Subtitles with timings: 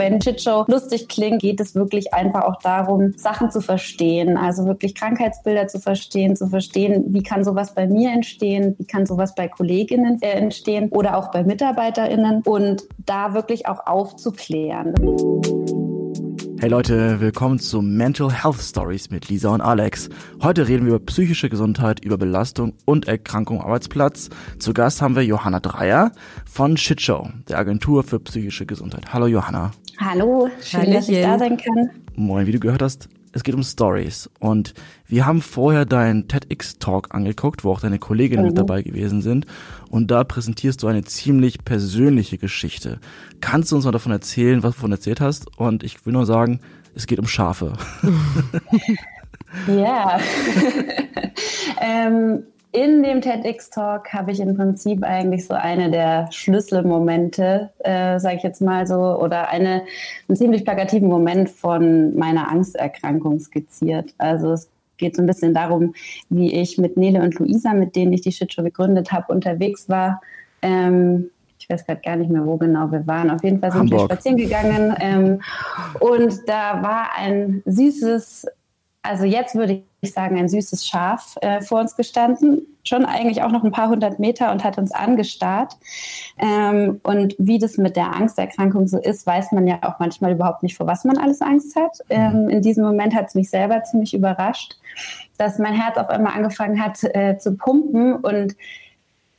[0.00, 4.38] wenn Shitshow lustig klingt, geht es wirklich einfach auch darum, Sachen zu verstehen.
[4.38, 9.04] Also wirklich Krankheitsbilder zu verstehen, zu verstehen, wie kann sowas bei mir entstehen, wie kann
[9.04, 14.94] sowas bei Kolleginnen äh, entstehen oder auch bei MitarbeiterInnen und da wirklich auch aufzuklären.
[16.60, 20.10] Hey Leute, willkommen zu Mental Health Stories mit Lisa und Alex.
[20.42, 24.28] Heute reden wir über psychische Gesundheit, über Belastung und Erkrankung am Arbeitsplatz.
[24.58, 26.12] Zu Gast haben wir Johanna Dreier
[26.44, 29.14] von Shitshow, der Agentur für psychische Gesundheit.
[29.14, 29.70] Hallo Johanna.
[30.02, 31.90] Hallo, schön, Hallo, dass ich da sein kann.
[32.16, 34.30] Moin, wie du gehört hast, es geht um Stories.
[34.38, 34.72] Und
[35.06, 38.48] wir haben vorher deinen TEDx-Talk angeguckt, wo auch deine Kolleginnen mhm.
[38.48, 39.44] mit dabei gewesen sind.
[39.90, 42.98] Und da präsentierst du eine ziemlich persönliche Geschichte.
[43.42, 45.58] Kannst du uns mal davon erzählen, was du davon erzählt hast?
[45.58, 46.60] Und ich will nur sagen,
[46.94, 47.74] es geht um Schafe.
[49.66, 50.20] Ja.
[51.80, 58.36] ähm, in dem TEDx-Talk habe ich im Prinzip eigentlich so eine der Schlüsselmomente, äh, sage
[58.36, 59.82] ich jetzt mal so, oder eine,
[60.28, 64.14] einen ziemlich plakativen Moment von meiner Angsterkrankung skizziert.
[64.18, 65.94] Also es geht so ein bisschen darum,
[66.28, 70.20] wie ich mit Nele und Luisa, mit denen ich die Shitshow gegründet habe, unterwegs war.
[70.62, 73.30] Ähm, ich weiß gerade gar nicht mehr, wo genau wir waren.
[73.30, 74.00] Auf jeden Fall sind Hamburg.
[74.00, 74.94] wir spazieren gegangen.
[75.00, 75.40] Ähm,
[75.98, 78.46] und da war ein süßes
[79.02, 83.50] also jetzt würde ich sagen, ein süßes Schaf äh, vor uns gestanden, schon eigentlich auch
[83.50, 85.76] noch ein paar hundert Meter und hat uns angestarrt.
[86.38, 90.62] Ähm, und wie das mit der Angsterkrankung so ist, weiß man ja auch manchmal überhaupt
[90.62, 91.98] nicht, vor was man alles Angst hat.
[92.10, 94.76] Ähm, in diesem Moment hat es mich selber ziemlich überrascht,
[95.38, 98.54] dass mein Herz auf einmal angefangen hat äh, zu pumpen und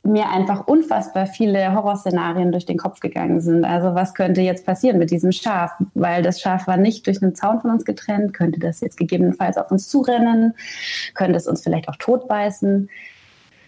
[0.04, 3.64] mir einfach unfassbar viele Horrorszenarien durch den Kopf gegangen sind.
[3.64, 5.70] Also was könnte jetzt passieren mit diesem Schaf?
[5.94, 8.34] Weil das Schaf war nicht durch einen Zaun von uns getrennt.
[8.34, 10.54] Könnte das jetzt gegebenenfalls auf uns zurennen?
[11.14, 12.88] Könnte es uns vielleicht auch totbeißen?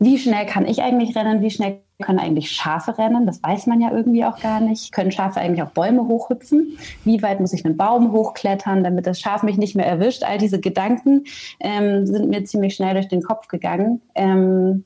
[0.00, 1.40] Wie schnell kann ich eigentlich rennen?
[1.40, 3.26] Wie schnell können eigentlich Schafe rennen?
[3.26, 4.90] Das weiß man ja irgendwie auch gar nicht.
[4.90, 6.76] Können Schafe eigentlich auch Bäume hochhüpfen?
[7.04, 10.24] Wie weit muss ich einen Baum hochklettern, damit das Schaf mich nicht mehr erwischt?
[10.24, 11.24] All diese Gedanken
[11.60, 14.02] ähm, sind mir ziemlich schnell durch den Kopf gegangen.
[14.16, 14.84] Ähm,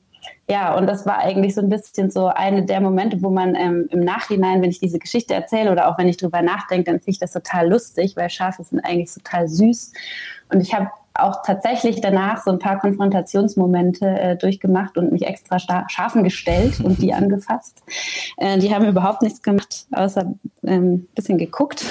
[0.49, 3.87] ja, und das war eigentlich so ein bisschen so eine der Momente, wo man ähm,
[3.91, 7.11] im Nachhinein, wenn ich diese Geschichte erzähle oder auch wenn ich drüber nachdenke, dann finde
[7.11, 9.93] ich das total lustig, weil Schafe sind eigentlich total süß.
[10.51, 15.59] Und ich habe auch tatsächlich danach so ein paar Konfrontationsmomente äh, durchgemacht und mich extra
[15.59, 17.83] Schafen gestellt und die angefasst.
[18.37, 21.85] Äh, die haben überhaupt nichts gemacht, außer ein ähm, bisschen geguckt.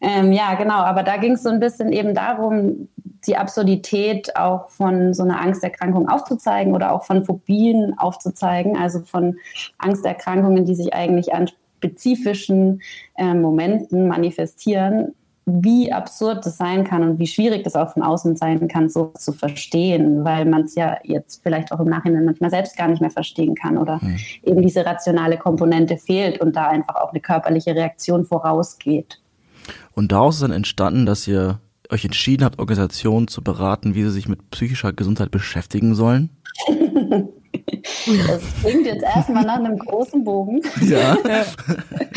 [0.00, 2.88] Ähm, ja, genau, aber da ging es so ein bisschen eben darum,
[3.26, 9.38] die Absurdität auch von so einer Angsterkrankung aufzuzeigen oder auch von Phobien aufzuzeigen, also von
[9.78, 11.48] Angsterkrankungen, die sich eigentlich an
[11.78, 12.82] spezifischen
[13.16, 15.14] äh, Momenten manifestieren,
[15.46, 19.12] wie absurd das sein kann und wie schwierig das auch von außen sein kann, so
[19.18, 23.00] zu verstehen, weil man es ja jetzt vielleicht auch im Nachhinein manchmal selbst gar nicht
[23.00, 24.16] mehr verstehen kann oder mhm.
[24.42, 29.20] eben diese rationale Komponente fehlt und da einfach auch eine körperliche Reaktion vorausgeht.
[29.92, 31.60] Und daraus ist dann entstanden, dass ihr
[31.90, 36.30] euch entschieden habt, Organisationen zu beraten, wie sie sich mit psychischer Gesundheit beschäftigen sollen?
[38.26, 40.62] Das klingt jetzt erstmal nach einem großen Bogen.
[40.80, 41.16] Ja.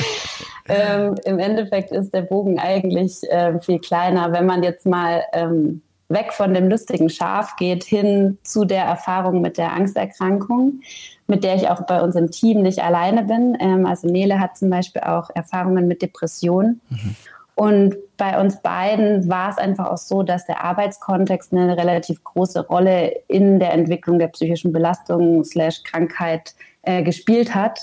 [0.67, 5.81] ähm, Im Endeffekt ist der Bogen eigentlich äh, viel kleiner, wenn man jetzt mal ähm,
[6.09, 10.81] weg von dem lustigen Schaf geht, hin zu der Erfahrung mit der Angsterkrankung,
[11.27, 13.57] mit der ich auch bei uns im Team nicht alleine bin.
[13.59, 16.81] Ähm, also Nele hat zum Beispiel auch Erfahrungen mit Depressionen.
[16.89, 17.15] Mhm.
[17.57, 22.67] Und bei uns beiden war es einfach auch so, dass der Arbeitskontext eine relativ große
[22.67, 26.53] Rolle in der Entwicklung der psychischen Belastung slash Krankheit
[26.83, 27.79] äh, gespielt hat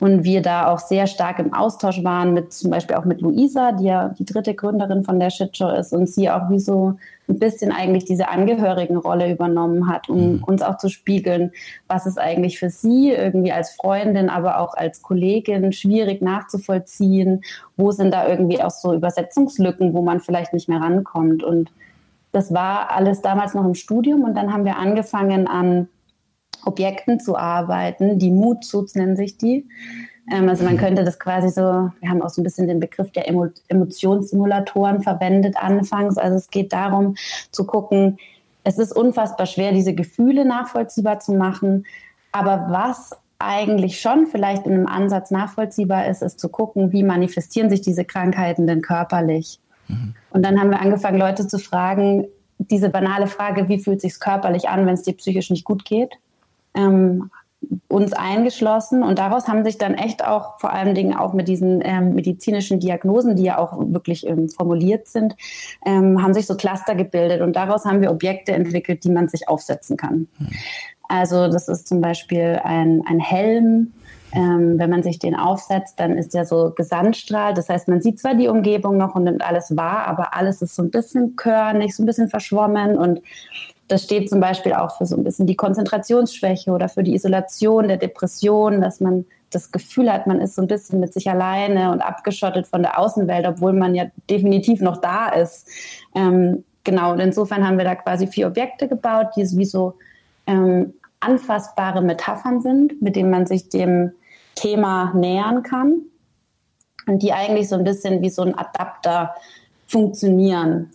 [0.00, 3.72] und wir da auch sehr stark im Austausch waren mit zum Beispiel auch mit Luisa,
[3.72, 6.96] die ja die dritte Gründerin von der Shitshow ist und sie auch wie so
[7.28, 10.44] ein bisschen eigentlich diese Angehörigenrolle übernommen hat, um mhm.
[10.44, 11.52] uns auch zu spiegeln,
[11.88, 17.42] was ist eigentlich für sie irgendwie als Freundin, aber auch als Kollegin schwierig nachzuvollziehen,
[17.76, 21.70] wo sind da irgendwie auch so Übersetzungslücken, wo man vielleicht nicht mehr rankommt und
[22.32, 25.88] das war alles damals noch im Studium und dann haben wir angefangen an
[26.66, 28.18] Objekten zu arbeiten.
[28.18, 29.66] Die Mood-Suits nennen sich die.
[30.32, 33.10] Ähm, also man könnte das quasi so, wir haben auch so ein bisschen den Begriff
[33.12, 36.16] der Emo Emotionssimulatoren verwendet anfangs.
[36.18, 37.16] Also es geht darum
[37.50, 38.18] zu gucken,
[38.64, 41.84] es ist unfassbar schwer, diese Gefühle nachvollziehbar zu machen.
[42.32, 47.68] Aber was eigentlich schon vielleicht in einem Ansatz nachvollziehbar ist, ist zu gucken, wie manifestieren
[47.68, 49.60] sich diese Krankheiten denn körperlich.
[49.88, 50.14] Mhm.
[50.30, 52.26] Und dann haben wir angefangen, Leute zu fragen,
[52.58, 56.14] diese banale Frage, wie fühlt sich körperlich an, wenn es dir psychisch nicht gut geht?
[56.74, 57.30] Ähm,
[57.88, 61.80] uns eingeschlossen und daraus haben sich dann echt auch vor allen Dingen auch mit diesen
[61.82, 65.34] ähm, medizinischen Diagnosen, die ja auch wirklich ähm, formuliert sind,
[65.86, 69.48] ähm, haben sich so Cluster gebildet und daraus haben wir Objekte entwickelt, die man sich
[69.48, 70.28] aufsetzen kann.
[71.08, 73.92] Also das ist zum Beispiel ein, ein Helm,
[74.36, 77.54] Ähm, wenn man sich den aufsetzt, dann ist der so Gesandstrahl.
[77.54, 80.74] Das heißt, man sieht zwar die Umgebung noch und nimmt alles wahr, aber alles ist
[80.74, 83.20] so ein bisschen körnig, so ein bisschen verschwommen und
[83.88, 87.88] das steht zum Beispiel auch für so ein bisschen die Konzentrationsschwäche oder für die Isolation
[87.88, 91.92] der Depression, dass man das Gefühl hat, man ist so ein bisschen mit sich alleine
[91.92, 95.68] und abgeschottet von der Außenwelt, obwohl man ja definitiv noch da ist.
[96.14, 99.94] Ähm, genau, und insofern haben wir da quasi vier Objekte gebaut, die wie so
[100.46, 104.12] ähm, anfassbare Metaphern sind, mit denen man sich dem
[104.54, 106.02] Thema nähern kann
[107.06, 109.34] und die eigentlich so ein bisschen wie so ein Adapter
[109.86, 110.90] funktionieren.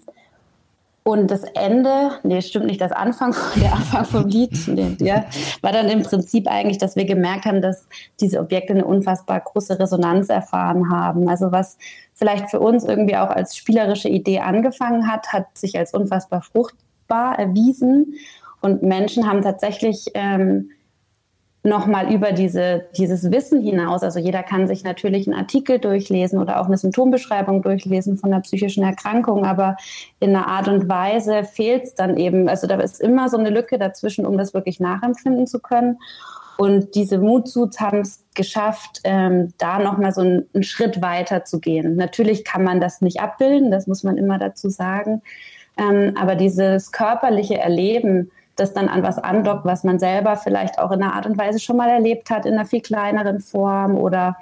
[1.04, 5.26] Und das Ende, nee, stimmt nicht, das Anfang, der Anfang vom Lied, nee, ja,
[5.62, 7.88] war dann im Prinzip eigentlich, dass wir gemerkt haben, dass
[8.20, 11.30] diese Objekte eine unfassbar große Resonanz erfahren haben.
[11.30, 11.78] Also was
[12.14, 17.40] vielleicht für uns irgendwie auch als spielerische Idee angefangen hat, hat sich als unfassbar fruchtbar
[17.40, 18.16] erwiesen.
[18.62, 20.72] Und Menschen haben tatsächlich ähm,
[21.64, 24.02] nochmal über diese, dieses Wissen hinaus.
[24.02, 28.42] Also jeder kann sich natürlich einen Artikel durchlesen oder auch eine Symptombeschreibung durchlesen von einer
[28.42, 29.76] psychischen Erkrankung, aber
[30.20, 32.48] in einer Art und Weise fehlt es dann eben.
[32.48, 35.98] Also da ist immer so eine Lücke dazwischen, um das wirklich nachempfinden zu können.
[36.58, 41.60] Und diese Mutsuits haben es geschafft, ähm, da nochmal so einen, einen Schritt weiter zu
[41.60, 41.96] gehen.
[41.96, 45.22] Natürlich kann man das nicht abbilden, das muss man immer dazu sagen.
[45.78, 50.92] Ähm, aber dieses körperliche Erleben, das dann an was andockt, was man selber vielleicht auch
[50.92, 54.38] in einer Art und Weise schon mal erlebt hat, in einer viel kleineren Form oder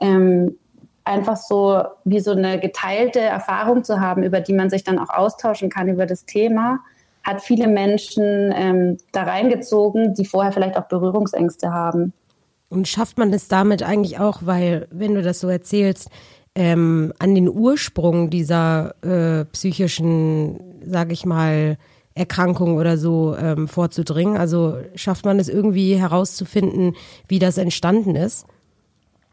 [0.00, 0.56] ähm,
[1.04, 5.10] einfach so wie so eine geteilte Erfahrung zu haben, über die man sich dann auch
[5.10, 6.80] austauschen kann über das Thema,
[7.22, 12.12] hat viele Menschen ähm, da reingezogen, die vorher vielleicht auch Berührungsängste haben.
[12.68, 16.08] Und schafft man das damit eigentlich auch, weil, wenn du das so erzählst,
[16.54, 21.76] ähm, an den Ursprung dieser äh, psychischen, sag ich mal,
[22.14, 24.36] Erkrankung oder so ähm, vorzudringen?
[24.36, 26.96] Also schafft man es irgendwie herauszufinden,
[27.28, 28.46] wie das entstanden ist?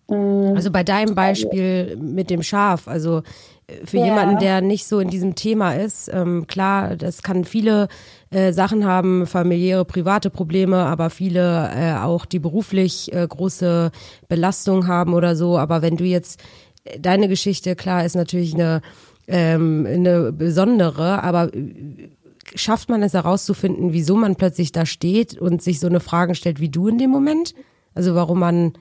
[0.07, 0.56] Mm.
[0.56, 3.24] Also bei deinem Beispiel mit dem Schaf, also
[3.68, 4.06] äh, für ja.
[4.06, 7.88] jemanden, der nicht so in diesem Thema ist, ähm, klar, das kann viele
[8.29, 13.91] äh, Sachen haben, familiäre, private Probleme, aber viele äh, auch, die beruflich äh, große
[14.29, 15.57] Belastung haben oder so.
[15.57, 16.39] Aber wenn du jetzt
[16.85, 18.81] äh, deine Geschichte, klar, ist natürlich eine
[19.27, 22.09] ähm, eine besondere, aber äh,
[22.55, 26.59] schafft man es herauszufinden, wieso man plötzlich da steht und sich so eine Frage stellt
[26.59, 27.53] wie du in dem Moment?
[27.95, 28.73] Also warum man.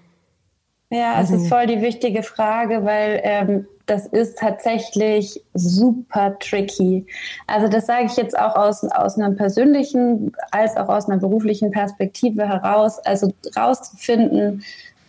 [0.90, 7.06] Ja, es ist voll die wichtige Frage, weil ähm, das ist tatsächlich super tricky.
[7.46, 11.70] Also das sage ich jetzt auch aus, aus einer persönlichen als auch aus einer beruflichen
[11.70, 12.98] Perspektive heraus.
[13.00, 14.62] Also rauszufinden,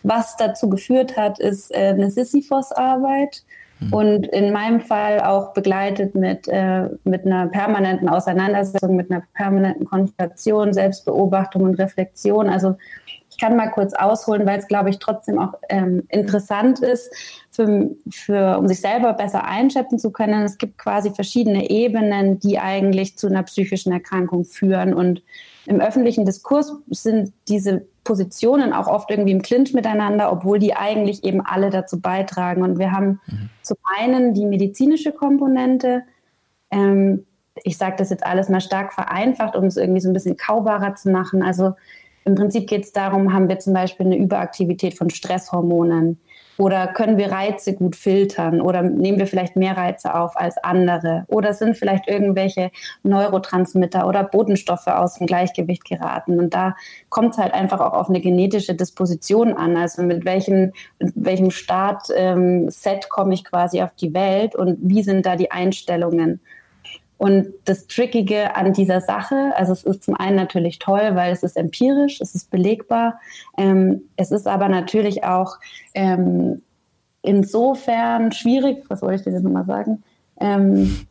[0.04, 3.42] was dazu geführt hat, ist äh, eine Sisyphos-Arbeit.
[3.80, 3.92] Mhm.
[3.92, 9.86] Und in meinem Fall auch begleitet mit, äh, mit einer permanenten Auseinandersetzung, mit einer permanenten
[9.86, 12.48] Konfrontation, Selbstbeobachtung und Reflexion.
[12.48, 12.76] Also
[13.30, 17.10] ich kann mal kurz ausholen, weil es, glaube ich, trotzdem auch ähm, interessant ist,
[17.50, 20.44] für, für, um sich selber besser einschätzen zu können.
[20.44, 24.94] Es gibt quasi verschiedene Ebenen, die eigentlich zu einer psychischen Erkrankung führen.
[24.94, 25.22] Und
[25.66, 31.24] im öffentlichen Diskurs sind diese Positionen auch oft irgendwie im Clinch miteinander, obwohl die eigentlich
[31.24, 32.62] eben alle dazu beitragen.
[32.62, 33.50] Und wir haben mhm.
[33.60, 36.04] zum einen die medizinische Komponente.
[36.70, 37.26] Ähm,
[37.64, 40.94] ich sage das jetzt alles mal stark vereinfacht, um es irgendwie so ein bisschen kaubarer
[40.94, 41.42] zu machen.
[41.42, 41.74] Also
[42.24, 46.18] im Prinzip geht es darum, haben wir zum Beispiel eine Überaktivität von Stresshormonen
[46.58, 48.60] oder können wir Reize gut filtern?
[48.60, 51.24] Oder nehmen wir vielleicht mehr Reize auf als andere?
[51.28, 52.72] Oder sind vielleicht irgendwelche
[53.04, 56.40] Neurotransmitter oder Botenstoffe aus dem Gleichgewicht geraten?
[56.40, 56.74] Und da
[57.10, 59.76] kommt es halt einfach auch auf eine genetische Disposition an.
[59.76, 62.68] Also mit welchem, welchem Startset ähm,
[63.08, 66.40] komme ich quasi auf die Welt und wie sind da die Einstellungen?
[67.18, 71.42] Und das Trickige an dieser Sache, also es ist zum einen natürlich toll, weil es
[71.42, 73.20] ist empirisch, es ist belegbar.
[73.58, 75.56] Ähm, es ist aber natürlich auch
[75.94, 76.62] ähm,
[77.22, 80.02] insofern schwierig, was soll ich dir denn nochmal sagen?
[80.40, 81.08] Ähm,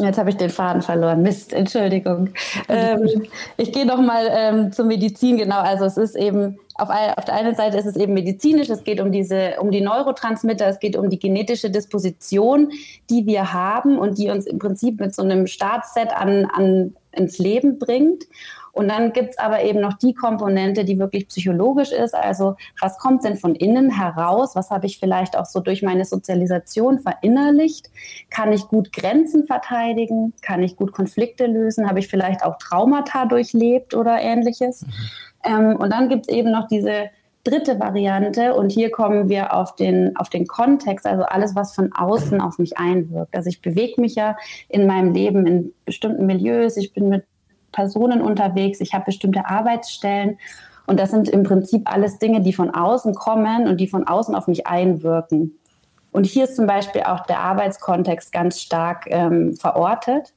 [0.00, 1.22] Jetzt habe ich den Faden verloren.
[1.22, 2.30] Mist, Entschuldigung.
[2.68, 3.22] Ähm,
[3.56, 5.36] ich gehe noch mal ähm, zur Medizin.
[5.36, 8.70] Genau, also es ist eben auf, auf, der einen Seite ist es eben medizinisch.
[8.70, 10.66] Es geht um diese, um die Neurotransmitter.
[10.66, 12.70] Es geht um die genetische Disposition,
[13.10, 17.38] die wir haben und die uns im Prinzip mit so einem Startset an, an ins
[17.38, 18.24] Leben bringt.
[18.72, 22.14] Und dann gibt's aber eben noch die Komponente, die wirklich psychologisch ist.
[22.14, 24.56] Also was kommt denn von innen heraus?
[24.56, 27.90] Was habe ich vielleicht auch so durch meine Sozialisation verinnerlicht?
[28.30, 30.32] Kann ich gut Grenzen verteidigen?
[30.40, 31.86] Kann ich gut Konflikte lösen?
[31.86, 34.86] Habe ich vielleicht auch Traumata durchlebt oder ähnliches?
[34.86, 34.92] Mhm.
[35.44, 37.10] Ähm, und dann gibt's eben noch diese
[37.44, 41.92] dritte Variante und hier kommen wir auf den, auf den Kontext, also alles, was von
[41.92, 43.34] außen auf mich einwirkt.
[43.34, 44.36] Also ich bewege mich ja
[44.68, 47.24] in meinem Leben in bestimmten Milieus, ich bin mit
[47.72, 50.38] Personen unterwegs, ich habe bestimmte Arbeitsstellen
[50.86, 54.34] Und das sind im Prinzip alles Dinge, die von außen kommen und die von außen
[54.34, 55.58] auf mich einwirken.
[56.10, 60.34] Und hier ist zum Beispiel auch der Arbeitskontext ganz stark ähm, verortet.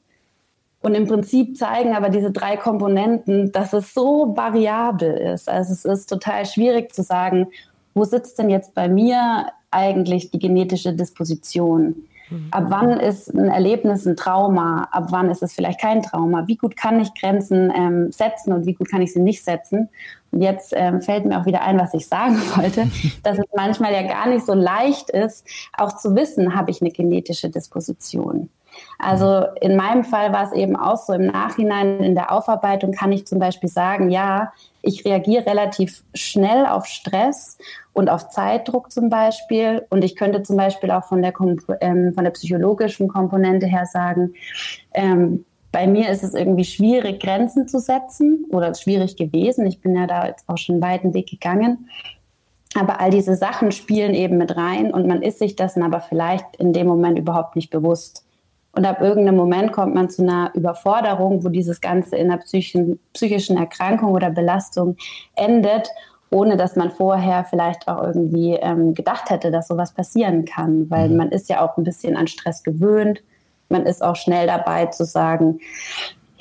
[0.86, 5.50] Und im Prinzip zeigen aber diese drei Komponenten, dass es so variabel ist.
[5.50, 7.48] Also es ist total schwierig zu sagen,
[7.96, 11.96] wo sitzt denn jetzt bei mir eigentlich die genetische Disposition?
[12.52, 14.88] Ab wann ist ein Erlebnis ein Trauma?
[14.92, 16.46] Ab wann ist es vielleicht kein Trauma?
[16.46, 19.90] Wie gut kann ich Grenzen ähm, setzen und wie gut kann ich sie nicht setzen?
[20.32, 22.92] Und jetzt ähm, fällt mir auch wieder ein, was ich sagen wollte,
[23.24, 26.92] dass es manchmal ja gar nicht so leicht ist, auch zu wissen, habe ich eine
[26.92, 28.50] genetische Disposition.
[28.98, 33.12] Also in meinem Fall war es eben auch so, im Nachhinein in der Aufarbeitung kann
[33.12, 34.52] ich zum Beispiel sagen, ja,
[34.82, 37.58] ich reagiere relativ schnell auf Stress
[37.94, 39.86] und auf Zeitdruck zum Beispiel.
[39.90, 41.34] Und ich könnte zum Beispiel auch von der,
[41.82, 44.34] ähm, von der psychologischen Komponente her sagen,
[44.94, 49.66] ähm, bei mir ist es irgendwie schwierig, Grenzen zu setzen oder schwierig gewesen.
[49.66, 51.90] Ich bin ja da jetzt auch schon einen weiten Weg gegangen.
[52.76, 56.58] Aber all diese Sachen spielen eben mit rein und man ist sich dessen aber vielleicht
[56.58, 58.25] in dem Moment überhaupt nicht bewusst.
[58.76, 63.00] Und ab irgendeinem Moment kommt man zu einer Überforderung, wo dieses Ganze in einer psychischen,
[63.14, 64.98] psychischen Erkrankung oder Belastung
[65.36, 65.90] endet,
[66.30, 70.90] ohne dass man vorher vielleicht auch irgendwie ähm, gedacht hätte, dass sowas passieren kann.
[70.90, 71.18] Weil mhm.
[71.18, 73.24] man ist ja auch ein bisschen an Stress gewöhnt.
[73.70, 75.60] Man ist auch schnell dabei zu sagen,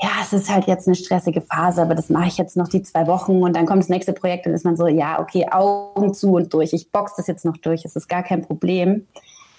[0.02, 2.82] ja, es ist halt jetzt eine stressige Phase, aber das mache ich jetzt noch die
[2.82, 6.12] zwei Wochen und dann kommt das nächste Projekt und ist man so, ja, okay, Augen
[6.12, 6.72] zu und durch.
[6.72, 9.06] Ich box das jetzt noch durch, es ist gar kein Problem.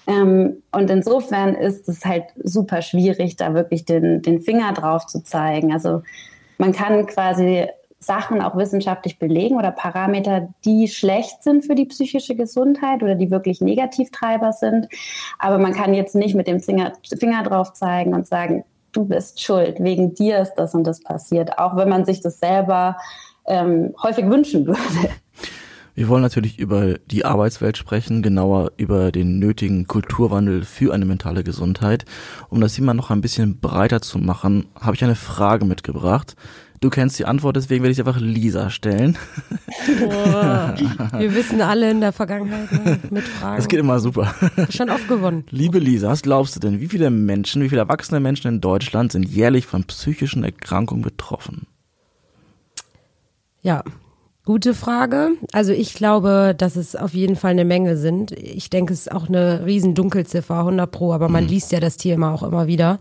[0.08, 5.24] Ähm, und insofern ist es halt super schwierig, da wirklich den, den Finger drauf zu
[5.24, 5.74] zeigen.
[5.74, 6.04] Also
[6.58, 7.68] man kann quasi
[8.00, 13.32] Sachen auch wissenschaftlich belegen oder Parameter, die schlecht sind für die psychische Gesundheit oder die
[13.32, 14.88] wirklich Negativtreiber sind.
[15.40, 19.42] Aber man kann jetzt nicht mit dem Finger, Finger drauf zeigen und sagen, du bist
[19.42, 22.98] schuld, wegen dir ist das und das passiert, auch wenn man sich das selber
[23.48, 25.10] ähm, häufig wünschen würde.
[25.96, 31.42] Wir wollen natürlich über die Arbeitswelt sprechen, genauer über den nötigen Kulturwandel für eine mentale
[31.46, 32.04] Gesundheit.
[32.50, 36.36] Um das Thema noch ein bisschen breiter zu machen, habe ich eine Frage mitgebracht.
[36.82, 39.18] Du kennst die Antwort, deswegen werde ich einfach Lisa stellen.
[40.00, 40.75] Boah,
[41.18, 43.56] wir wissen alle in der Vergangenheit ne, mit Fragen.
[43.56, 44.36] Das geht immer super.
[44.70, 45.46] Schon oft gewonnen.
[45.50, 49.14] Liebe Lisa, was glaubst du denn, wie viele Menschen, wie viele erwachsene Menschen in Deutschland
[49.14, 51.68] sind jährlich von psychischen Erkrankungen betroffen?
[53.62, 53.82] Ja,
[54.46, 55.32] Gute Frage.
[55.54, 58.32] Also ich glaube, dass es auf jeden Fall eine Menge sind.
[58.32, 61.50] Ich denke, es ist auch eine riesen Dunkelziffer, 100 pro, aber man mhm.
[61.50, 63.00] liest ja das Thema auch immer wieder.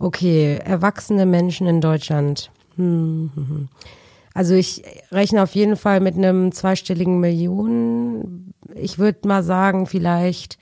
[0.00, 2.50] Okay, erwachsene Menschen in Deutschland.
[2.74, 3.68] Hm, hm, hm.
[4.34, 8.52] Also ich rechne auf jeden Fall mit einem zweistelligen Millionen.
[8.74, 10.58] Ich würde mal sagen, vielleicht,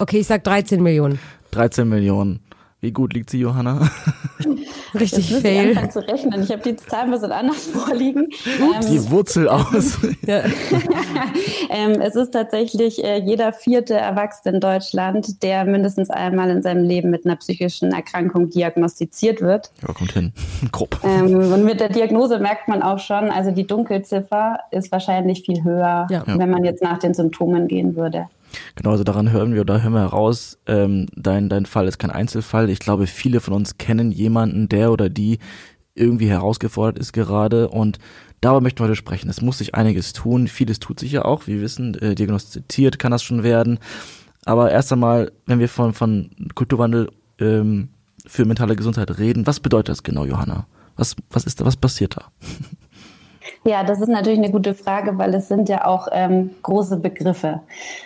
[0.00, 1.20] okay, ich sag 13 Millionen.
[1.52, 2.40] 13 Millionen.
[2.84, 3.80] Wie gut liegt sie, Johanna?
[4.94, 5.70] Richtig Jetzt fail.
[5.70, 6.42] Ich zu rechnen.
[6.42, 8.28] Ich habe die Zahlen ein bisschen anders vorliegen.
[8.28, 9.96] Die ähm, Wurzel aus.
[10.26, 16.84] ähm, es ist tatsächlich äh, jeder vierte Erwachsene in Deutschland, der mindestens einmal in seinem
[16.84, 19.70] Leben mit einer psychischen Erkrankung diagnostiziert wird.
[19.80, 20.34] Ja, kommt hin.
[20.70, 21.00] Grob.
[21.04, 25.64] Ähm, und mit der Diagnose merkt man auch schon, also die Dunkelziffer ist wahrscheinlich viel
[25.64, 26.22] höher, ja.
[26.26, 28.28] wenn man jetzt nach den Symptomen gehen würde.
[28.76, 32.10] Genau, also daran hören wir, da hören wir heraus, ähm, dein, dein Fall ist kein
[32.10, 32.70] Einzelfall.
[32.70, 35.38] Ich glaube, viele von uns kennen jemanden, der oder die
[35.94, 37.98] irgendwie herausgefordert ist gerade und
[38.40, 39.30] darüber möchten wir heute sprechen.
[39.30, 43.12] Es muss sich einiges tun, vieles tut sich ja auch, wir wissen, äh, diagnostiziert kann
[43.12, 43.78] das schon werden.
[44.44, 47.88] Aber erst einmal, wenn wir von, von Kulturwandel ähm,
[48.26, 50.66] für mentale Gesundheit reden, was bedeutet das genau, Johanna?
[50.96, 52.30] Was, was ist da, was passiert da?
[53.66, 57.60] Ja, das ist natürlich eine gute Frage, weil es sind ja auch ähm, große Begriffe.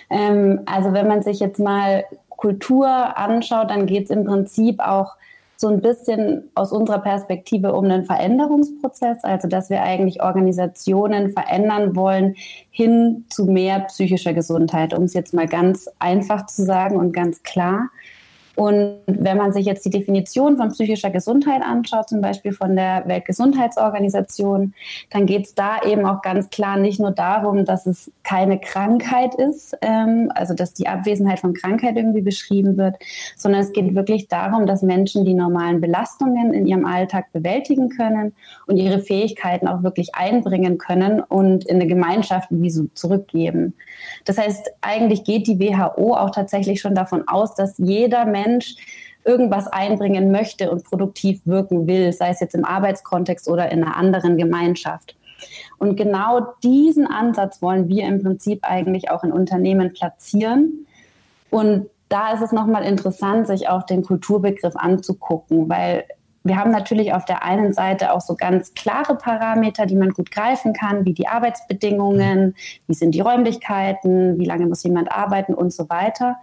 [0.09, 5.17] Ähm, also wenn man sich jetzt mal Kultur anschaut, dann geht es im Prinzip auch
[5.57, 11.97] so ein bisschen aus unserer Perspektive um einen Veränderungsprozess, also dass wir eigentlich Organisationen verändern
[11.97, 12.37] wollen
[12.71, 17.43] hin zu mehr psychischer Gesundheit, um es jetzt mal ganz einfach zu sagen und ganz
[17.43, 17.89] klar.
[18.59, 23.05] Und wenn man sich jetzt die Definition von psychischer Gesundheit anschaut, zum Beispiel von der
[23.07, 24.75] Weltgesundheitsorganisation,
[25.11, 29.37] dann geht es da eben auch ganz klar nicht nur darum, dass es keine Krankheit
[29.37, 32.97] ist, ähm, also dass die Abwesenheit von Krankheit irgendwie beschrieben wird,
[33.37, 38.35] sondern es geht wirklich darum, dass Menschen die normalen Belastungen in ihrem Alltag bewältigen können
[38.67, 43.75] und ihre Fähigkeiten auch wirklich einbringen können und in eine Gemeinschaft wie so zurückgeben.
[44.25, 48.77] Das heißt, eigentlich geht die WHO auch tatsächlich schon davon aus, dass jeder Mensch Mensch
[49.25, 53.97] irgendwas einbringen möchte und produktiv wirken will, sei es jetzt im Arbeitskontext oder in einer
[53.97, 55.17] anderen Gemeinschaft.
[55.79, 60.87] Und genau diesen Ansatz wollen wir im Prinzip eigentlich auch in Unternehmen platzieren.
[61.51, 66.05] Und da ist es nochmal interessant, sich auch den Kulturbegriff anzugucken, weil
[66.45, 70.31] wir haben natürlich auf der einen Seite auch so ganz klare Parameter, die man gut
[70.31, 72.55] greifen kann, wie die Arbeitsbedingungen,
[72.87, 76.37] wie sind die Räumlichkeiten, wie lange muss jemand arbeiten und so weiter.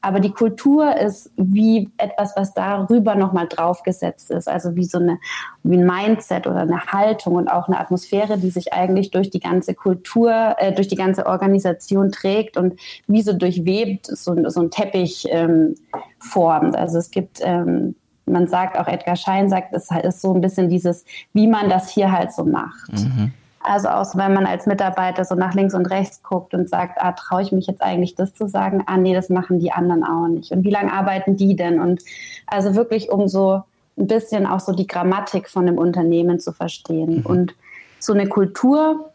[0.00, 4.48] Aber die Kultur ist wie etwas, was darüber nochmal draufgesetzt ist.
[4.48, 5.18] Also wie so eine,
[5.64, 9.40] wie ein Mindset oder eine Haltung und auch eine Atmosphäre, die sich eigentlich durch die
[9.40, 12.78] ganze Kultur, äh, durch die ganze Organisation trägt und
[13.08, 15.74] wie so durchwebt so, so ein Teppich ähm,
[16.20, 16.76] formt.
[16.76, 20.68] Also es gibt, ähm, man sagt auch, Edgar Schein sagt, es ist so ein bisschen
[20.68, 22.92] dieses, wie man das hier halt so macht.
[22.92, 23.32] Mhm.
[23.60, 27.12] Also auch wenn man als Mitarbeiter so nach links und rechts guckt und sagt, ah,
[27.12, 28.84] traue ich mich jetzt eigentlich das zu sagen?
[28.86, 30.52] Ah, nee, das machen die anderen auch nicht.
[30.52, 31.80] Und wie lange arbeiten die denn?
[31.80, 32.02] Und
[32.46, 33.62] also wirklich, um so
[33.98, 37.18] ein bisschen auch so die Grammatik von dem Unternehmen zu verstehen.
[37.18, 37.26] Mhm.
[37.26, 37.54] Und
[37.98, 39.10] so eine Kultur,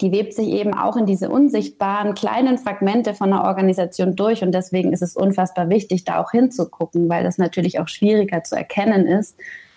[0.00, 4.42] die webt sich eben auch in diese unsichtbaren kleinen Fragmente von einer Organisation durch.
[4.42, 8.54] Und deswegen ist es unfassbar wichtig, da auch hinzugucken, weil das natürlich auch schwieriger zu
[8.54, 9.36] erkennen ist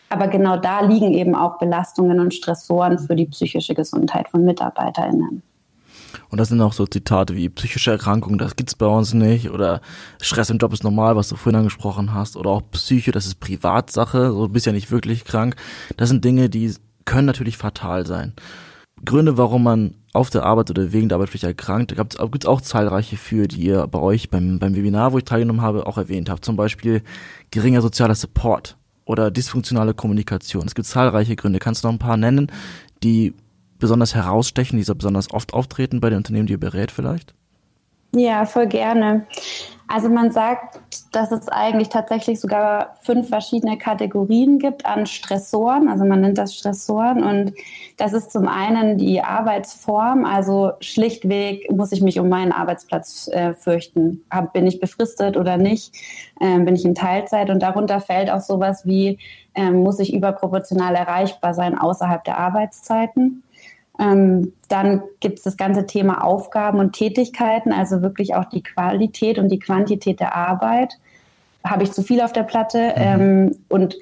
[0.10, 5.42] aber genau da liegen eben auch Belastungen und Stressoren für die psychische Gesundheit von MitarbeiterInnen.
[6.30, 9.50] Und das sind auch so Zitate wie psychische Erkrankungen, das gibt's bei uns nicht.
[9.52, 9.82] Oder
[10.22, 12.38] Stress im Job ist normal, was du vorhin angesprochen hast.
[12.38, 15.56] Oder auch Psyche, das ist Privatsache, so bist ja nicht wirklich krank.
[15.98, 16.74] Das sind Dinge, die
[17.06, 18.34] können natürlich fatal sein.
[19.04, 22.62] Gründe, warum man auf der Arbeit oder wegen der Arbeit vielleicht erkrankt, gibt es auch
[22.62, 26.30] zahlreiche für, die ihr bei euch beim, beim Webinar, wo ich teilgenommen habe, auch erwähnt
[26.30, 26.46] habt.
[26.46, 27.04] Zum Beispiel
[27.52, 30.66] geringer sozialer Support oder dysfunktionale Kommunikation.
[30.66, 31.60] Es gibt zahlreiche Gründe.
[31.60, 32.52] Kannst du noch ein paar nennen,
[33.04, 33.34] die
[33.80, 37.34] besonders herausstechen, die so besonders oft auftreten bei den Unternehmen, die ihr berät vielleicht?
[38.14, 39.28] Ja, voll gerne.
[39.88, 40.80] Also man sagt,
[41.12, 45.88] dass es eigentlich tatsächlich sogar fünf verschiedene Kategorien gibt an Stressoren.
[45.88, 47.24] Also man nennt das Stressoren.
[47.24, 47.54] Und
[47.98, 50.26] das ist zum einen die Arbeitsform.
[50.26, 54.24] Also schlichtweg muss ich mich um meinen Arbeitsplatz äh, fürchten.
[54.32, 55.94] Hab, bin ich befristet oder nicht?
[56.42, 57.50] Ähm, bin ich in Teilzeit?
[57.50, 59.20] Und darunter fällt auch sowas wie,
[59.54, 63.44] ähm, muss ich überproportional erreichbar sein außerhalb der Arbeitszeiten?
[64.00, 69.40] Ähm, dann gibt es das ganze Thema Aufgaben und Tätigkeiten, also wirklich auch die Qualität
[69.40, 70.98] und die Quantität der Arbeit.
[71.64, 73.02] Habe ich zu viel auf der Platte mhm.
[73.02, 73.96] ähm, und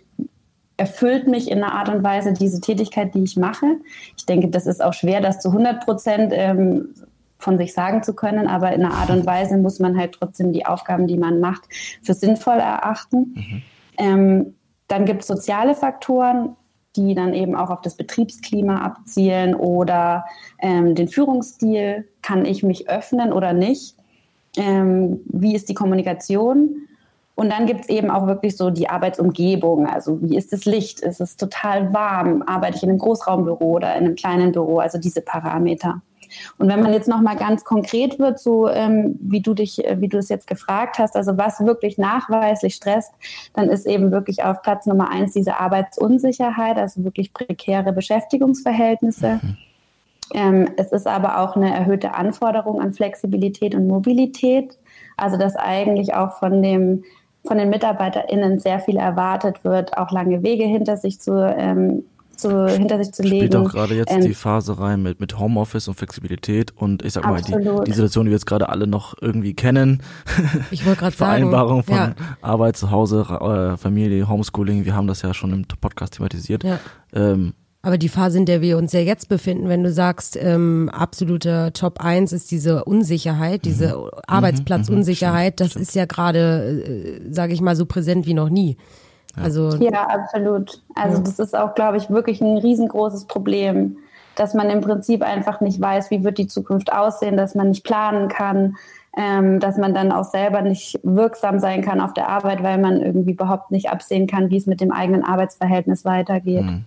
[0.78, 3.78] erfüllt mich in einer Art und Weise diese Tätigkeit, die ich mache.
[4.18, 6.90] Ich denke, das ist auch schwer, das zu 100 Prozent ähm,
[7.38, 10.54] von sich sagen zu können, aber in einer Art und Weise muss man halt trotzdem
[10.54, 11.64] die Aufgaben, die man macht,
[12.02, 13.34] für sinnvoll erachten.
[13.36, 13.62] Mhm.
[13.98, 14.56] Ähm,
[14.88, 16.56] dann gibt es soziale Faktoren,
[16.96, 20.26] die dann eben auch auf das Betriebsklima abzielen oder
[20.60, 22.08] ähm, den Führungsstil.
[22.22, 23.96] Kann ich mich öffnen oder nicht?
[24.58, 26.88] Ähm, wie ist die Kommunikation?
[27.36, 29.88] Und dann gibt es eben auch wirklich so die Arbeitsumgebung.
[29.88, 31.00] Also wie ist das Licht?
[31.00, 32.44] Ist es total warm?
[32.46, 34.78] Arbeite ich in einem Großraumbüro oder in einem kleinen Büro?
[34.80, 36.02] Also diese Parameter.
[36.58, 40.00] Und wenn man jetzt noch mal ganz konkret wird, so ähm, wie du dich, äh,
[40.00, 43.12] wie du es jetzt gefragt hast, also was wirklich nachweislich stresst,
[43.54, 49.40] dann ist eben wirklich auf Platz Nummer eins diese Arbeitsunsicherheit, also wirklich prekäre Beschäftigungsverhältnisse.
[49.42, 49.58] Mhm.
[50.34, 54.78] Ähm, es ist aber auch eine erhöhte Anforderung an Flexibilität und Mobilität,
[55.18, 57.04] also dass eigentlich auch von dem
[57.46, 62.06] von den MitarbeiterInnen sehr viel erwartet wird, auch lange Wege hinter sich zu ähm,
[62.44, 63.38] zu, hinter sich zu legen.
[63.38, 67.14] Spielt auch gerade jetzt ähm, die Phase rein mit, mit Homeoffice und Flexibilität und ich
[67.14, 67.54] sag mal, die,
[67.86, 70.02] die Situation, die wir jetzt gerade alle noch irgendwie kennen.
[70.72, 71.32] Ich wollte gerade sagen.
[71.32, 72.16] Vereinbarung von ja.
[72.42, 76.64] Arbeit zu Hause, äh, Familie, Homeschooling, wir haben das ja schon im Podcast thematisiert.
[76.64, 76.80] Ja.
[77.14, 77.54] Ähm,
[77.86, 81.74] aber die Phase, in der wir uns ja jetzt befinden, wenn du sagst, ähm, absoluter
[81.74, 84.10] Top 1 ist diese Unsicherheit, diese mhm.
[84.26, 85.64] Arbeitsplatzunsicherheit, mhm.
[85.64, 88.78] das ist ja gerade, äh, sage ich mal, so präsent wie noch nie.
[89.42, 90.82] Also, ja, absolut.
[90.96, 91.24] Also ja.
[91.24, 93.98] das ist auch, glaube ich, wirklich ein riesengroßes Problem,
[94.36, 97.84] dass man im Prinzip einfach nicht weiß, wie wird die Zukunft aussehen, dass man nicht
[97.84, 98.76] planen kann,
[99.18, 103.02] ähm, dass man dann auch selber nicht wirksam sein kann auf der Arbeit, weil man
[103.02, 106.64] irgendwie überhaupt nicht absehen kann, wie es mit dem eigenen Arbeitsverhältnis weitergeht.
[106.64, 106.86] Mhm.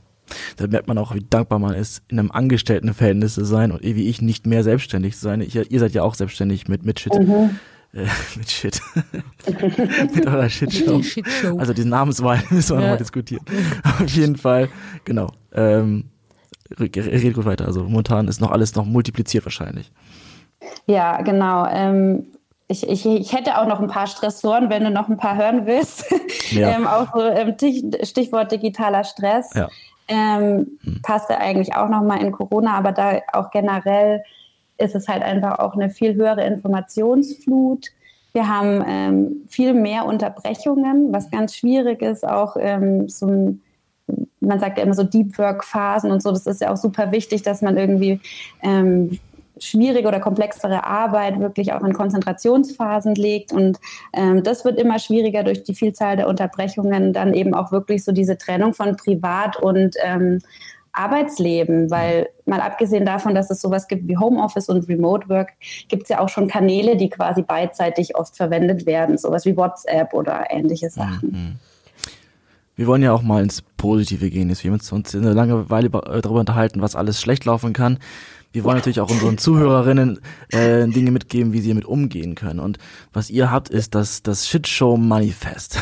[0.57, 4.09] Da merkt man auch, wie dankbar man ist, in einem Angestelltenverhältnis zu sein und wie
[4.09, 5.41] ich nicht mehr selbstständig zu sein.
[5.41, 7.15] Ich, ihr seid ja auch selbstständig mit, mit Shit.
[7.15, 7.59] Mhm
[7.97, 8.07] äh,
[8.37, 8.81] mit Shit.
[10.15, 11.03] mit eurer Shitshow.
[11.03, 11.59] Shitshow.
[11.59, 12.83] Also diesen Namenswahl müssen wir ja.
[12.83, 13.45] nochmal diskutieren.
[13.85, 14.69] Auf jeden Fall,
[15.05, 15.33] genau.
[15.53, 16.11] Ähm,
[16.79, 17.67] red gut weiter.
[17.67, 19.91] Also momentan ist noch alles noch multipliziert wahrscheinlich.
[20.87, 21.67] Ja, genau.
[21.67, 22.27] Ähm,
[22.69, 25.67] ich, ich, ich hätte auch noch ein paar Stressoren, wenn du noch ein paar hören
[25.67, 26.05] willst.
[26.51, 26.71] Ja.
[26.71, 27.55] ähm, auch so ähm,
[28.03, 29.51] Stichwort digitaler Stress.
[29.55, 29.69] Ja.
[30.09, 31.01] Ähm, hm.
[31.03, 34.23] Passte eigentlich auch nochmal in Corona, aber da auch generell
[34.79, 37.87] ist es halt einfach auch eine viel höhere Informationsflut.
[38.33, 43.62] Wir haben ähm, viel mehr Unterbrechungen, was ganz schwierig ist, auch ähm, so ein,
[44.41, 46.31] man sagt ja immer so Deep Work Phasen und so.
[46.31, 48.21] Das ist ja auch super wichtig, dass man irgendwie
[48.62, 49.19] ähm,
[49.59, 53.53] schwierige oder komplexere Arbeit wirklich auch in Konzentrationsphasen legt.
[53.53, 53.79] Und
[54.12, 58.12] ähm, das wird immer schwieriger durch die Vielzahl der Unterbrechungen, dann eben auch wirklich so
[58.12, 60.41] diese Trennung von Privat und ähm,
[60.97, 65.51] Arbeitsleben, weil mal abgesehen davon, dass es sowas gibt wie Homeoffice und Remote Work,
[65.89, 70.15] gibt es ja auch schon Kanäle, die quasi beidseitig oft verwendet werden, sowas wie WhatsApp
[70.15, 71.31] oder ähnliche Sachen.
[71.31, 71.57] Mhm.
[72.77, 74.51] Wir wollen ja auch mal ins Positive gehen.
[74.51, 77.99] Wir haben uns eine lange Weile äh, darüber unterhalten, was alles schlecht laufen kann.
[78.53, 82.61] Wir wollen natürlich auch unseren Zuhörerinnen äh, Dinge mitgeben, wie sie damit umgehen können.
[82.61, 82.79] Und
[83.13, 85.81] was ihr habt, ist das, das Shitshow-Manifest.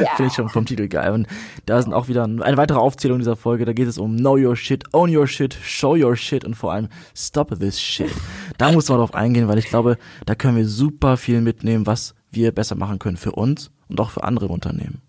[0.00, 0.08] Ja.
[0.16, 1.12] Finde ich schon vom Titel geil.
[1.12, 1.26] Und
[1.66, 3.66] da sind auch wieder eine weitere Aufzählung dieser Folge.
[3.66, 6.72] Da geht es um Know Your Shit, Own Your Shit, Show Your Shit und vor
[6.72, 8.10] allem Stop This Shit.
[8.56, 12.14] Da muss man drauf eingehen, weil ich glaube, da können wir super viel mitnehmen, was
[12.30, 15.02] wir besser machen können für uns und auch für andere Unternehmen.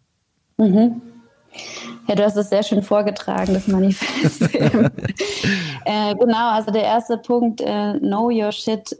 [0.57, 1.01] Mhm.
[2.07, 4.41] Ja, du hast es sehr schön vorgetragen, das Manifest.
[4.53, 8.97] äh, genau, also der erste Punkt, äh, Know Your Shit,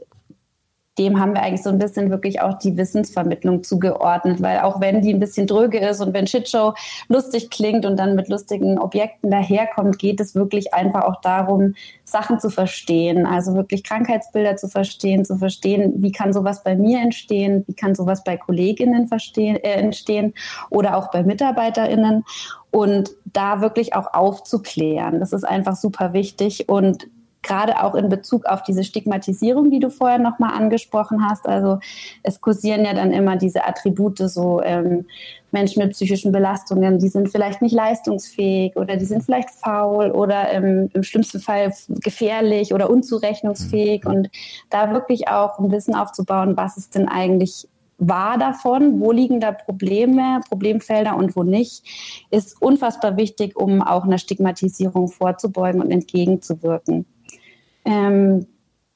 [0.98, 5.00] dem haben wir eigentlich so ein bisschen wirklich auch die Wissensvermittlung zugeordnet, weil auch wenn
[5.00, 6.74] die ein bisschen dröge ist und wenn Shitshow
[7.08, 12.38] lustig klingt und dann mit lustigen Objekten daherkommt, geht es wirklich einfach auch darum, Sachen
[12.38, 17.64] zu verstehen, also wirklich Krankheitsbilder zu verstehen, zu verstehen, wie kann sowas bei mir entstehen,
[17.66, 20.34] wie kann sowas bei Kolleginnen verstehen, äh, entstehen
[20.70, 22.24] oder auch bei Mitarbeiterinnen
[22.70, 25.18] und da wirklich auch aufzuklären.
[25.18, 27.08] Das ist einfach super wichtig und
[27.44, 31.46] gerade auch in Bezug auf diese Stigmatisierung, die du vorher nochmal angesprochen hast.
[31.46, 31.78] Also
[32.24, 35.06] es kursieren ja dann immer diese Attribute, so ähm,
[35.52, 40.50] Menschen mit psychischen Belastungen, die sind vielleicht nicht leistungsfähig oder die sind vielleicht faul oder
[40.50, 44.04] ähm, im schlimmsten Fall gefährlich oder unzurechnungsfähig.
[44.04, 44.10] Mhm.
[44.10, 44.30] Und
[44.68, 49.52] da wirklich auch ein Wissen aufzubauen, was ist denn eigentlich wahr davon, wo liegen da
[49.52, 51.84] Probleme, Problemfelder und wo nicht,
[52.30, 57.06] ist unfassbar wichtig, um auch einer Stigmatisierung vorzubeugen und entgegenzuwirken.
[57.84, 58.46] Ähm,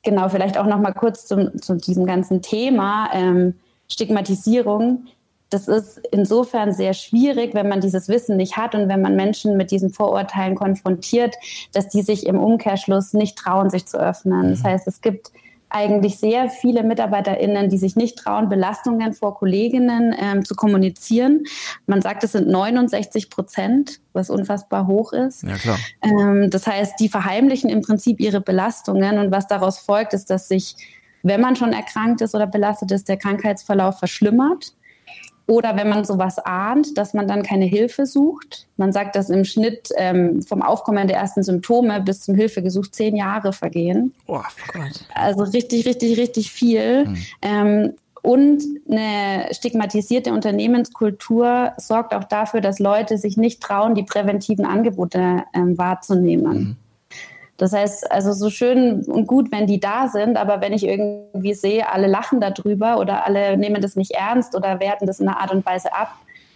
[0.02, 3.54] genau, vielleicht auch noch mal kurz zum, zu diesem ganzen Thema ähm,
[3.88, 5.06] Stigmatisierung.
[5.50, 9.56] Das ist insofern sehr schwierig, wenn man dieses Wissen nicht hat und wenn man Menschen
[9.56, 11.36] mit diesen Vorurteilen konfrontiert,
[11.72, 14.50] dass die sich im Umkehrschluss nicht trauen, sich zu öffnen.
[14.50, 14.64] Das mhm.
[14.64, 15.32] heißt, es gibt
[15.70, 21.44] eigentlich sehr viele MitarbeiterInnen, die sich nicht trauen, Belastungen vor Kolleginnen ähm, zu kommunizieren.
[21.86, 25.42] Man sagt, es sind 69 Prozent, was unfassbar hoch ist.
[25.42, 25.78] Ja, klar.
[26.02, 30.48] Ähm, das heißt, die verheimlichen im Prinzip ihre Belastungen und was daraus folgt, ist, dass
[30.48, 30.76] sich,
[31.22, 34.72] wenn man schon erkrankt ist oder belastet ist, der Krankheitsverlauf verschlimmert.
[35.48, 38.66] Oder wenn man sowas ahnt, dass man dann keine Hilfe sucht.
[38.76, 43.16] Man sagt, dass im Schnitt ähm, vom Aufkommen der ersten Symptome bis zum Hilfegesuch zehn
[43.16, 44.12] Jahre vergehen.
[44.26, 44.42] Oh
[44.74, 45.06] Gott.
[45.14, 47.06] Also richtig, richtig, richtig viel.
[47.06, 47.16] Hm.
[47.40, 54.66] Ähm, und eine stigmatisierte Unternehmenskultur sorgt auch dafür, dass Leute sich nicht trauen, die präventiven
[54.66, 56.52] Angebote ähm, wahrzunehmen.
[56.52, 56.76] Hm.
[57.58, 61.54] Das heißt, also so schön und gut, wenn die da sind, aber wenn ich irgendwie
[61.54, 65.40] sehe, alle lachen darüber oder alle nehmen das nicht ernst oder werten das in einer
[65.40, 66.12] Art und Weise ab,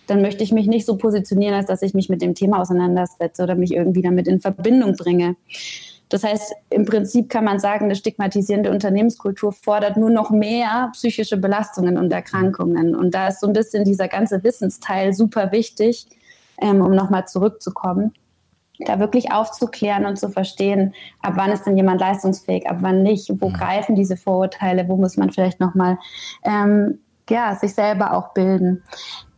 [0.07, 3.43] dann möchte ich mich nicht so positionieren, als dass ich mich mit dem Thema auseinandersetze
[3.43, 5.35] oder mich irgendwie damit in Verbindung bringe.
[6.09, 11.37] Das heißt, im Prinzip kann man sagen, eine stigmatisierende Unternehmenskultur fordert nur noch mehr psychische
[11.37, 12.95] Belastungen und Erkrankungen.
[12.95, 16.07] Und da ist so ein bisschen dieser ganze Wissensteil super wichtig,
[16.61, 18.13] ähm, um nochmal zurückzukommen
[18.85, 23.31] da wirklich aufzuklären und zu verstehen, ab wann ist denn jemand leistungsfähig, ab wann nicht,
[23.41, 23.55] wo mhm.
[23.55, 25.99] greifen diese Vorurteile, wo muss man vielleicht nochmal
[26.45, 28.83] ähm, ja, sich selber auch bilden.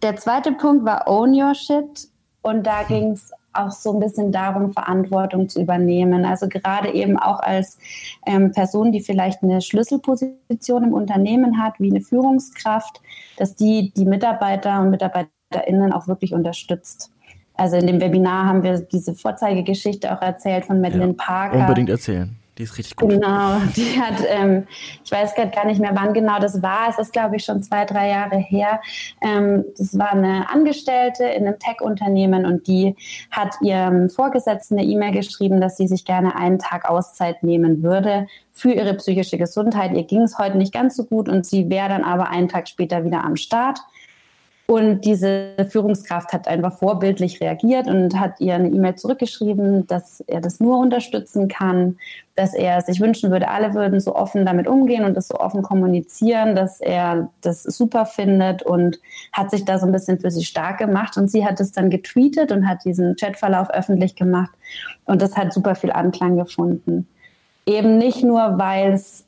[0.02, 2.08] Der zweite Punkt war Own Your Shit
[2.42, 2.86] und da mhm.
[2.88, 6.24] ging es auch so ein bisschen darum, Verantwortung zu übernehmen.
[6.24, 7.78] Also gerade eben auch als
[8.26, 13.00] ähm, Person, die vielleicht eine Schlüsselposition im Unternehmen hat, wie eine Führungskraft,
[13.36, 17.13] dass die die Mitarbeiter und Mitarbeiterinnen auch wirklich unterstützt.
[17.56, 21.58] Also in dem Webinar haben wir diese Vorzeigegeschichte auch erzählt von Madeleine ja, Parker.
[21.58, 22.36] Unbedingt erzählen.
[22.58, 23.10] Die ist richtig gut.
[23.10, 24.66] Genau, die hat, ähm,
[25.04, 26.88] ich weiß gerade gar nicht mehr, wann genau das war.
[26.88, 28.80] Es ist, glaube ich, schon zwei, drei Jahre her.
[29.20, 32.94] Ähm, das war eine Angestellte in einem Tech-Unternehmen und die
[33.32, 38.28] hat ihrem Vorgesetzten eine E-Mail geschrieben, dass sie sich gerne einen Tag Auszeit nehmen würde
[38.52, 39.92] für ihre psychische Gesundheit.
[39.92, 42.68] Ihr ging es heute nicht ganz so gut und sie wäre dann aber einen Tag
[42.68, 43.80] später wieder am Start.
[44.66, 50.40] Und diese Führungskraft hat einfach vorbildlich reagiert und hat ihr eine E-Mail zurückgeschrieben, dass er
[50.40, 51.98] das nur unterstützen kann,
[52.34, 55.62] dass er sich wünschen würde, alle würden so offen damit umgehen und das so offen
[55.62, 58.98] kommunizieren, dass er das super findet und
[59.32, 61.18] hat sich da so ein bisschen für sie stark gemacht.
[61.18, 64.52] Und sie hat es dann getweetet und hat diesen Chatverlauf öffentlich gemacht.
[65.04, 67.06] Und das hat super viel Anklang gefunden.
[67.66, 69.26] Eben nicht nur, weil es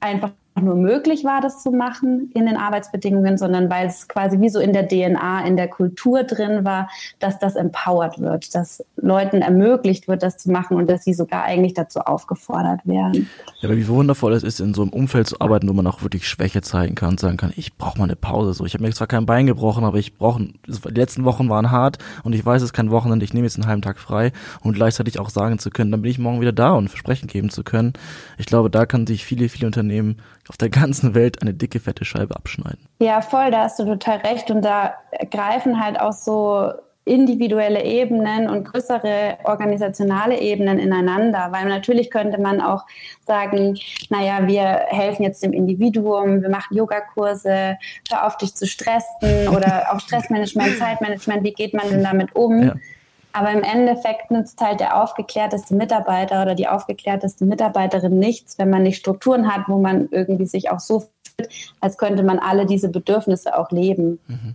[0.00, 4.48] einfach nur möglich war, das zu machen in den Arbeitsbedingungen, sondern weil es quasi wie
[4.48, 9.42] so in der DNA, in der Kultur drin war, dass das empowered wird, dass Leuten
[9.42, 13.28] ermöglicht wird, das zu machen und dass sie sogar eigentlich dazu aufgefordert werden.
[13.60, 16.02] Ja, aber wie wundervoll es ist, in so einem Umfeld zu arbeiten, wo man auch
[16.02, 18.54] wirklich Schwäche zeigen kann und sagen kann, ich brauche mal eine Pause.
[18.54, 21.70] So, ich habe mir zwar kein Bein gebrochen, aber ich brauche, die letzten Wochen waren
[21.70, 24.32] hart und ich weiß, es ist kein Wochenende, ich nehme jetzt einen halben Tag frei
[24.62, 27.50] und gleichzeitig auch sagen zu können, dann bin ich morgen wieder da und Versprechen geben
[27.50, 27.92] zu können.
[28.36, 32.04] Ich glaube, da kann sich viele, viele Unternehmen auf der ganzen Welt eine dicke, fette
[32.04, 32.86] Scheibe abschneiden.
[32.98, 34.50] Ja, voll, da hast du total recht.
[34.50, 34.94] Und da
[35.30, 36.72] greifen halt auch so
[37.08, 42.84] individuelle Ebenen und größere organisationale Ebenen ineinander, weil natürlich könnte man auch
[43.26, 43.78] sagen,
[44.10, 47.78] naja, wir helfen jetzt dem Individuum, wir machen Yogakurse,
[48.10, 52.62] hör auf dich zu stressen oder auch Stressmanagement, Zeitmanagement, wie geht man denn damit um?
[52.62, 52.74] Ja.
[53.32, 58.82] Aber im Endeffekt nützt halt der aufgeklärteste Mitarbeiter oder die aufgeklärteste Mitarbeiterin nichts, wenn man
[58.82, 61.48] nicht Strukturen hat, wo man irgendwie sich auch so fühlt,
[61.80, 64.18] als könnte man alle diese Bedürfnisse auch leben.
[64.26, 64.54] Mhm.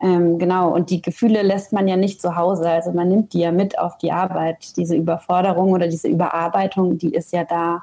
[0.00, 2.68] Ähm, genau, und die Gefühle lässt man ja nicht zu Hause.
[2.68, 4.76] Also man nimmt die ja mit auf die Arbeit.
[4.76, 7.82] Diese Überforderung oder diese Überarbeitung, die ist ja da.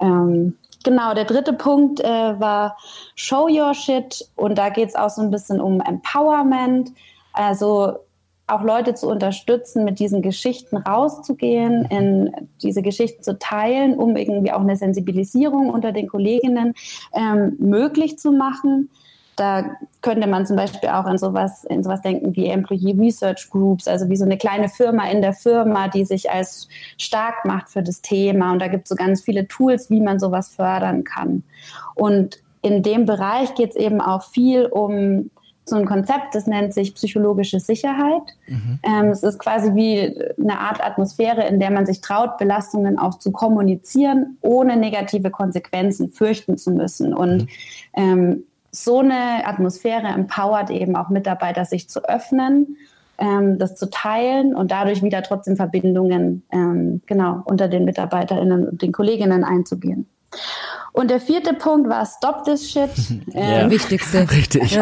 [0.00, 2.76] Ähm, genau, der dritte Punkt äh, war
[3.14, 4.28] Show Your Shit.
[4.36, 6.92] Und da geht es auch so ein bisschen um Empowerment.
[7.32, 7.98] Also
[8.46, 14.52] auch Leute zu unterstützen, mit diesen Geschichten rauszugehen, in diese Geschichten zu teilen, um irgendwie
[14.52, 16.74] auch eine Sensibilisierung unter den Kolleginnen
[17.14, 18.90] ähm, möglich zu machen.
[19.36, 19.64] Da
[20.00, 24.08] könnte man zum Beispiel auch in sowas, in sowas denken wie Employee Research Groups, also
[24.08, 28.00] wie so eine kleine Firma in der Firma, die sich als stark macht für das
[28.00, 28.52] Thema.
[28.52, 31.42] Und da gibt es so ganz viele Tools, wie man sowas fördern kann.
[31.94, 35.30] Und in dem Bereich geht es eben auch viel um
[35.66, 38.22] so ein Konzept, das nennt sich psychologische Sicherheit.
[38.46, 38.78] Mhm.
[38.82, 43.18] Ähm, es ist quasi wie eine Art Atmosphäre, in der man sich traut, Belastungen auch
[43.18, 47.14] zu kommunizieren, ohne negative Konsequenzen fürchten zu müssen.
[47.14, 47.48] Und mhm.
[47.94, 52.76] ähm, so eine Atmosphäre empowert eben auch Mitarbeiter, sich zu öffnen,
[53.18, 58.82] ähm, das zu teilen und dadurch wieder trotzdem Verbindungen ähm, genau unter den MitarbeiterInnen und
[58.82, 60.06] den Kolleginnen einzugehen.
[60.92, 62.90] Und der vierte Punkt war Stop this shit.
[63.34, 64.30] Ähm, Wichtigste.
[64.30, 64.78] Richtig.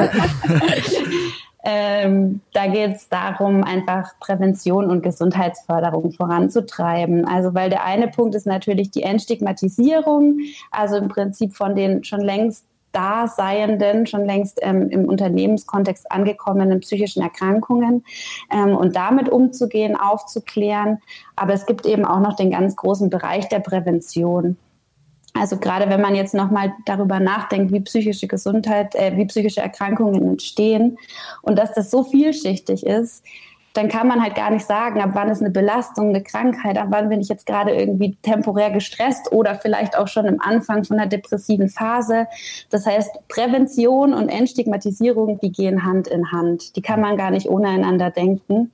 [1.64, 7.24] ähm, da geht es darum, einfach Prävention und Gesundheitsförderung voranzutreiben.
[7.26, 12.20] Also weil der eine Punkt ist natürlich die Entstigmatisierung, also im Prinzip von den schon
[12.20, 18.04] längst Daseienden, schon längst ähm, im Unternehmenskontext angekommenen psychischen Erkrankungen
[18.50, 20.98] ähm, und damit umzugehen, aufzuklären.
[21.34, 24.58] Aber es gibt eben auch noch den ganz großen Bereich der Prävention.
[25.34, 30.22] Also gerade wenn man jetzt nochmal darüber nachdenkt, wie psychische Gesundheit, äh, wie psychische Erkrankungen
[30.22, 30.98] entstehen
[31.40, 33.24] und dass das so vielschichtig ist,
[33.74, 36.88] dann kann man halt gar nicht sagen, ab wann ist eine Belastung, eine Krankheit, ab
[36.90, 40.98] wann bin ich jetzt gerade irgendwie temporär gestresst oder vielleicht auch schon im Anfang von
[40.98, 42.26] einer depressiven Phase.
[42.70, 46.76] Das heißt, Prävention und Entstigmatisierung, die gehen Hand in Hand.
[46.76, 48.70] Die kann man gar nicht ohne einander denken.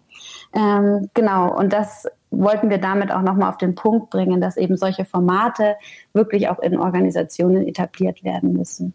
[0.52, 4.76] Ähm, genau, und das wollten wir damit auch nochmal auf den Punkt bringen, dass eben
[4.76, 5.76] solche Formate
[6.12, 8.92] wirklich auch in Organisationen etabliert werden müssen.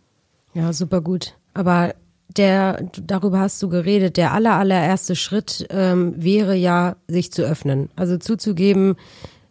[0.54, 1.36] Ja, super gut.
[1.54, 1.94] Aber
[2.38, 7.90] der, darüber hast du geredet, der aller, allererste Schritt ähm, wäre ja, sich zu öffnen.
[7.96, 8.96] Also zuzugeben,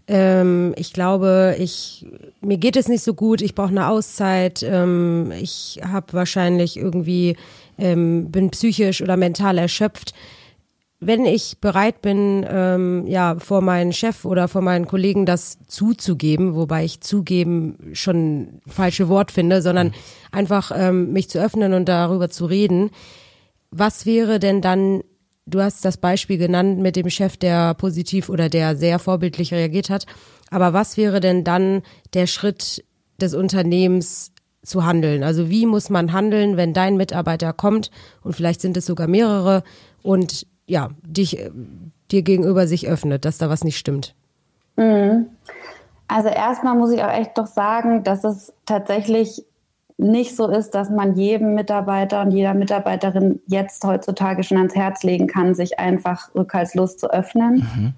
[0.09, 2.07] ähm, ich glaube, ich,
[2.41, 7.37] mir geht es nicht so gut, ich brauche eine Auszeit, ähm, ich habe wahrscheinlich irgendwie,
[7.79, 10.13] ähm, bin psychisch oder mental erschöpft
[11.05, 16.55] wenn ich bereit bin, ähm, ja, vor meinen Chef oder vor meinen Kollegen das zuzugeben,
[16.55, 19.95] wobei ich zugeben schon falsche Wort finde, sondern mhm.
[20.31, 22.91] einfach ähm, mich zu öffnen und darüber zu reden.
[23.73, 25.03] Was wäre denn dann,
[25.45, 29.91] du hast das Beispiel genannt mit dem Chef, der positiv oder der sehr vorbildlich reagiert
[29.91, 30.07] hat,
[30.51, 31.83] aber was wäre denn dann
[32.15, 32.85] der Schritt
[33.21, 34.31] des Unternehmens
[34.63, 35.25] zu handeln?
[35.25, 37.91] Also wie muss man handeln, wenn dein Mitarbeiter kommt
[38.23, 39.65] und vielleicht sind es sogar mehrere
[40.03, 41.51] und ja, dich, äh,
[42.11, 44.15] dir gegenüber sich öffnet, dass da was nicht stimmt?
[44.77, 45.27] Mhm.
[46.09, 49.45] Also erstmal muss ich auch echt doch sagen, dass es tatsächlich
[49.99, 55.03] nicht so ist, dass man jedem Mitarbeiter und jeder Mitarbeiterin jetzt heutzutage schon ans Herz
[55.03, 57.67] legen kann, sich einfach rückhaltslos zu öffnen.
[57.75, 57.93] Mhm.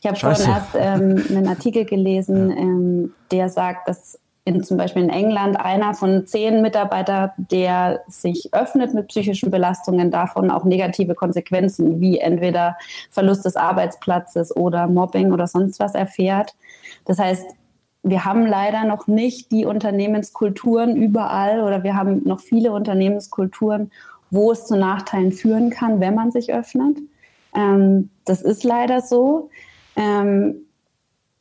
[0.00, 5.02] Ich habe vorhin erst ähm, einen Artikel gelesen, ähm, der sagt, dass in, zum Beispiel
[5.02, 11.16] in England einer von zehn Mitarbeitern, der sich öffnet mit psychischen Belastungen, davon auch negative
[11.16, 12.76] Konsequenzen wie entweder
[13.10, 16.54] Verlust des Arbeitsplatzes oder Mobbing oder sonst was erfährt.
[17.06, 17.44] Das heißt,
[18.04, 23.90] wir haben leider noch nicht die Unternehmenskulturen überall oder wir haben noch viele Unternehmenskulturen,
[24.30, 26.98] wo es zu Nachteilen führen kann, wenn man sich öffnet.
[27.52, 29.50] Ähm, das ist leider so.
[29.96, 30.66] Ähm,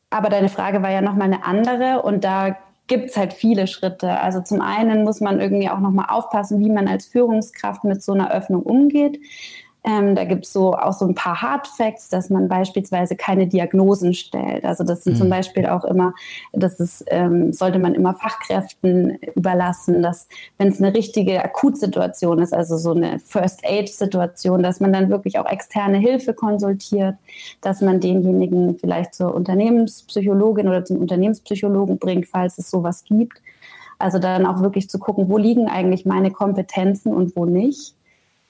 [0.10, 2.56] aber deine Frage war ja nochmal eine andere und da
[2.88, 4.20] gibt es halt viele Schritte.
[4.20, 8.14] Also zum einen muss man irgendwie auch nochmal aufpassen, wie man als Führungskraft mit so
[8.14, 9.20] einer Öffnung umgeht.
[9.88, 13.46] Ähm, da gibt es so auch so ein paar Hard Facts, dass man beispielsweise keine
[13.46, 14.66] Diagnosen stellt.
[14.66, 15.18] Also das sind mhm.
[15.18, 16.16] zum Beispiel auch immer,
[16.54, 22.52] das ist, ähm, sollte man immer Fachkräften überlassen, dass wenn es eine richtige Akutsituation ist,
[22.52, 27.16] also so eine First Aid Situation, dass man dann wirklich auch externe Hilfe konsultiert,
[27.62, 33.40] dass man denjenigen vielleicht zur Unternehmenspsychologin oder zum Unternehmenspsychologen bringt, falls es sowas gibt.
[34.00, 37.94] Also dann auch wirklich zu gucken, wo liegen eigentlich meine Kompetenzen und wo nicht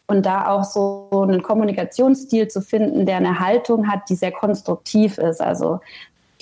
[0.08, 5.18] und da auch so einen Kommunikationsstil zu finden, der eine Haltung hat, die sehr konstruktiv
[5.18, 5.80] ist, also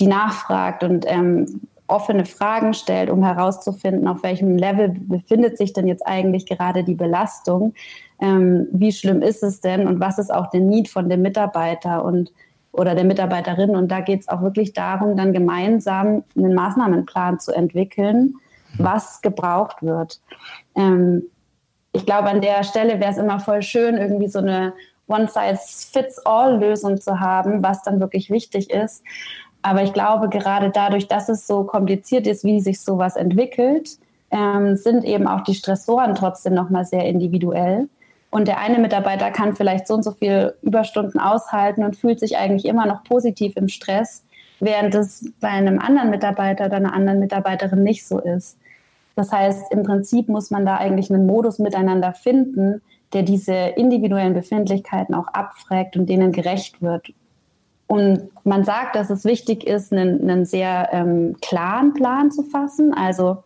[0.00, 5.86] die nachfragt und ähm, offene Fragen stellt, um herauszufinden, auf welchem Level befindet sich denn
[5.86, 7.74] jetzt eigentlich gerade die Belastung,
[8.20, 12.04] ähm, wie schlimm ist es denn und was ist auch der Need von dem Mitarbeiter
[12.04, 12.32] und
[12.72, 13.76] oder der Mitarbeiterin.
[13.76, 18.34] Und da geht es auch wirklich darum, dann gemeinsam einen Maßnahmenplan zu entwickeln,
[18.78, 20.20] was gebraucht wird.
[20.74, 21.22] Ähm,
[21.94, 24.74] ich glaube, an der Stelle wäre es immer voll schön, irgendwie so eine
[25.06, 29.04] One-Size-Fits-All-Lösung zu haben, was dann wirklich wichtig ist.
[29.62, 33.90] Aber ich glaube, gerade dadurch, dass es so kompliziert ist, wie sich sowas entwickelt,
[34.30, 37.88] ähm, sind eben auch die Stressoren trotzdem nochmal sehr individuell.
[38.30, 42.36] Und der eine Mitarbeiter kann vielleicht so und so viel Überstunden aushalten und fühlt sich
[42.36, 44.24] eigentlich immer noch positiv im Stress,
[44.58, 48.58] während es bei einem anderen Mitarbeiter oder einer anderen Mitarbeiterin nicht so ist.
[49.16, 54.34] Das heißt, im Prinzip muss man da eigentlich einen Modus miteinander finden, der diese individuellen
[54.34, 57.12] Befindlichkeiten auch abfragt und denen gerecht wird.
[57.86, 62.92] Und man sagt, dass es wichtig ist, einen, einen sehr ähm, klaren Plan zu fassen.
[62.92, 63.44] Also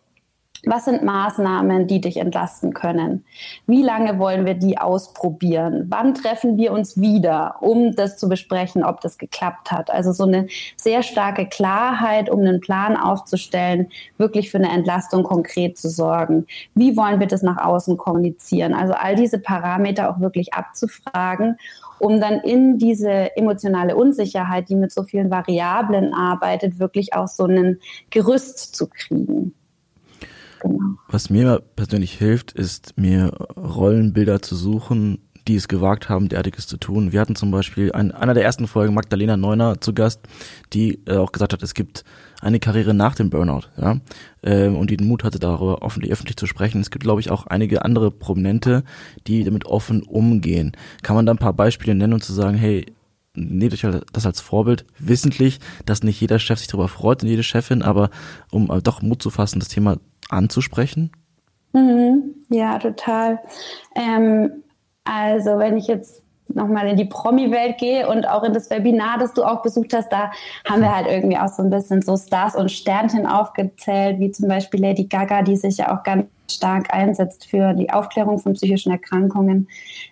[0.65, 3.25] was sind Maßnahmen, die dich entlasten können?
[3.65, 5.85] Wie lange wollen wir die ausprobieren?
[5.89, 9.89] Wann treffen wir uns wieder, um das zu besprechen, ob das geklappt hat?
[9.89, 15.77] Also so eine sehr starke Klarheit, um einen Plan aufzustellen, wirklich für eine Entlastung konkret
[15.77, 16.45] zu sorgen.
[16.75, 18.73] Wie wollen wir das nach außen kommunizieren?
[18.73, 21.57] Also all diese Parameter auch wirklich abzufragen
[21.99, 27.45] um dann in diese emotionale Unsicherheit, die mit so vielen Variablen arbeitet, wirklich auch so
[27.45, 29.53] ein Gerüst zu kriegen.
[30.61, 30.79] Genau.
[31.07, 36.77] Was mir persönlich hilft, ist mir Rollenbilder zu suchen, die es gewagt haben, derartiges zu
[36.77, 37.11] tun.
[37.11, 40.21] Wir hatten zum Beispiel in einer der ersten Folgen Magdalena Neuner zu Gast,
[40.73, 42.03] die äh, auch gesagt hat, es gibt
[42.39, 43.99] eine Karriere nach dem Burnout, ja,
[44.43, 46.81] ähm, und die den Mut hatte, darüber offen, öffentlich zu sprechen.
[46.81, 48.83] Es gibt, glaube ich, auch einige andere Prominente,
[49.25, 50.73] die damit offen umgehen.
[51.01, 52.85] Kann man da ein paar Beispiele nennen und zu sagen, hey,
[53.33, 57.29] nehmt euch halt das als Vorbild, wissentlich, dass nicht jeder Chef sich darüber freut und
[57.29, 58.09] jede Chefin, aber
[58.51, 59.97] um äh, doch Mut zu fassen, das Thema
[60.29, 61.11] anzusprechen?
[61.73, 63.39] Mhm, ja, total.
[63.95, 64.63] Ähm,
[65.03, 69.33] also wenn ich jetzt nochmal in die Promi-Welt gehe und auch in das Webinar, das
[69.33, 70.31] du auch besucht hast, da
[70.67, 74.47] haben wir halt irgendwie auch so ein bisschen so Stars und Sternchen aufgezählt, wie zum
[74.47, 78.91] Beispiel Lady Gaga, die sich ja auch ganz stark einsetzt für die Aufklärung von psychischen
[78.91, 79.67] Erkrankungen.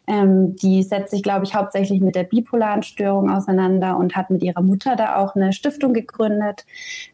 [0.06, 4.44] Ähm, die setzt sich, glaube ich, hauptsächlich mit der bipolaren Störung auseinander und hat mit
[4.44, 6.66] ihrer Mutter da auch eine Stiftung gegründet.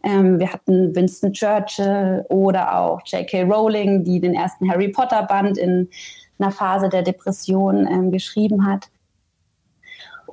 [0.03, 3.43] Ähm, wir hatten Winston Churchill oder auch J.K.
[3.43, 5.89] Rowling, die den ersten Harry Potter Band in
[6.39, 8.89] einer Phase der Depression ähm, geschrieben hat.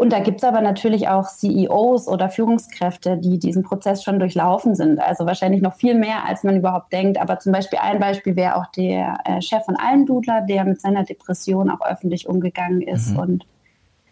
[0.00, 4.74] Und da gibt es aber natürlich auch CEOs oder Führungskräfte, die diesen Prozess schon durchlaufen
[4.74, 4.98] sind.
[4.98, 7.20] Also wahrscheinlich noch viel mehr, als man überhaupt denkt.
[7.20, 11.04] Aber zum Beispiel ein Beispiel wäre auch der äh, Chef von Almdudler, der mit seiner
[11.04, 13.10] Depression auch öffentlich umgegangen ist.
[13.10, 13.18] Mhm.
[13.18, 13.46] Und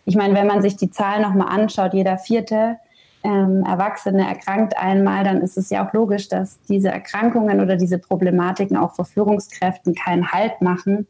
[0.05, 2.77] ich meine, wenn man sich die Zahlen nochmal anschaut, jeder vierte
[3.25, 7.99] ähm, Erwachsene erkrankt einmal, dann ist es ja auch logisch, dass diese Erkrankungen oder diese
[7.99, 11.07] Problematiken auch vor Führungskräften keinen Halt machen.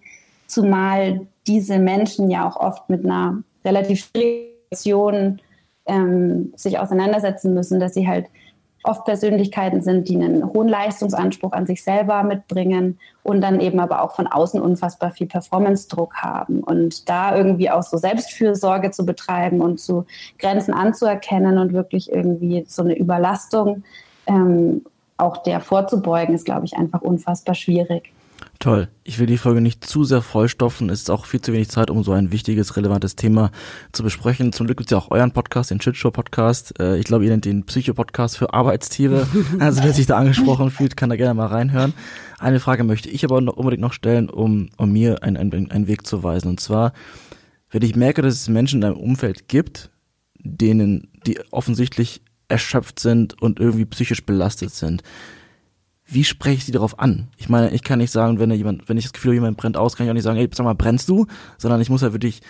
[0.47, 5.41] Zumal diese Menschen ja auch oft mit einer relativ schwierigen Situationen
[5.87, 8.27] ähm, sich auseinandersetzen müssen, dass sie halt
[8.85, 14.03] oft Persönlichkeiten sind, die einen hohen Leistungsanspruch an sich selber mitbringen und dann eben aber
[14.03, 16.61] auch von außen unfassbar viel Performance-Druck haben.
[16.61, 20.07] Und da irgendwie auch so Selbstfürsorge zu betreiben und zu
[20.39, 23.83] Grenzen anzuerkennen und wirklich irgendwie so eine Überlastung
[24.27, 24.85] ähm,
[25.17, 28.13] auch der vorzubeugen, ist, glaube ich, einfach unfassbar schwierig.
[28.61, 28.89] Toll.
[29.05, 30.91] Ich will die Folge nicht zu sehr vollstoffen.
[30.91, 33.53] Es ist auch viel zu wenig Zeit, um so ein wichtiges, relevantes Thema
[33.93, 34.53] zu besprechen.
[34.53, 36.81] Zum Glück gibt es ja auch euren Podcast, den Shitshow-Podcast.
[36.81, 39.29] Äh, ich glaube, ihr nennt den Psycho-Podcast für Arbeitstiere.
[39.61, 41.95] Also wer sich da angesprochen fühlt, kann da gerne mal reinhören.
[42.39, 45.87] Eine Frage möchte ich aber noch unbedingt noch stellen, um, um mir einen, einen, einen
[45.87, 46.49] Weg zu weisen.
[46.49, 46.93] Und zwar,
[47.71, 49.91] wenn ich merke, dass es Menschen in deinem Umfeld gibt,
[50.39, 55.03] denen, die offensichtlich erschöpft sind und irgendwie psychisch belastet sind
[56.11, 57.29] wie spreche ich sie darauf an?
[57.37, 59.77] Ich meine, ich kann nicht sagen, wenn jemand, wenn ich das Gefühl habe, jemand brennt
[59.77, 61.27] aus, kann ich auch nicht sagen, hey, sag mal, brennst du?
[61.59, 62.41] Sondern ich muss halt wirklich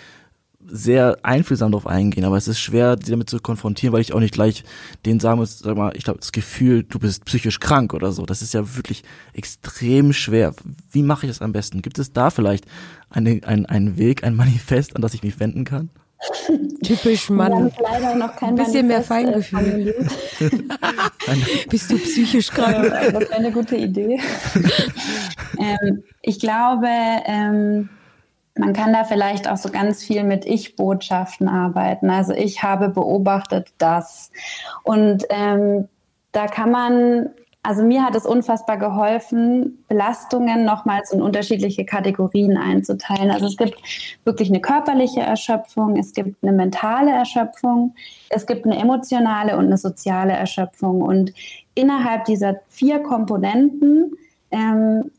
[0.71, 4.19] sehr einfühlsam darauf eingehen, aber es ist schwer, sie damit zu konfrontieren, weil ich auch
[4.19, 4.63] nicht gleich
[5.05, 8.25] denen sagen muss, sag mal, ich glaube, das Gefühl, du bist psychisch krank oder so.
[8.25, 9.03] Das ist ja wirklich
[9.33, 10.53] extrem schwer.
[10.91, 11.81] Wie mache ich das am besten?
[11.81, 12.65] Gibt es da vielleicht
[13.09, 15.89] eine, ein, einen Weg, ein Manifest, an das ich mich wenden kann?
[16.83, 17.71] Typisch Mann.
[17.79, 20.07] leider noch kein Ein bisschen mehr Manifest, äh, Feingefühl.
[21.69, 22.89] Bist du psychisch krank?
[22.89, 24.19] Das wäre eine gute Idee.
[25.59, 26.87] ähm, ich glaube,
[27.25, 27.89] ähm,
[28.57, 32.09] man kann da vielleicht auch so ganz viel mit Ich-Botschaften arbeiten.
[32.09, 34.31] Also ich habe beobachtet das.
[34.83, 35.87] Und ähm,
[36.33, 37.29] da kann man,
[37.61, 43.31] also mir hat es unfassbar geholfen, Belastungen nochmals in unterschiedliche Kategorien einzuteilen.
[43.31, 43.75] Also es gibt
[44.23, 47.95] wirklich eine körperliche Erschöpfung, es gibt eine mentale Erschöpfung,
[48.29, 51.01] es gibt eine emotionale und eine soziale Erschöpfung.
[51.01, 51.33] Und
[51.75, 54.13] innerhalb dieser vier Komponenten
[54.51, 55.11] ähm,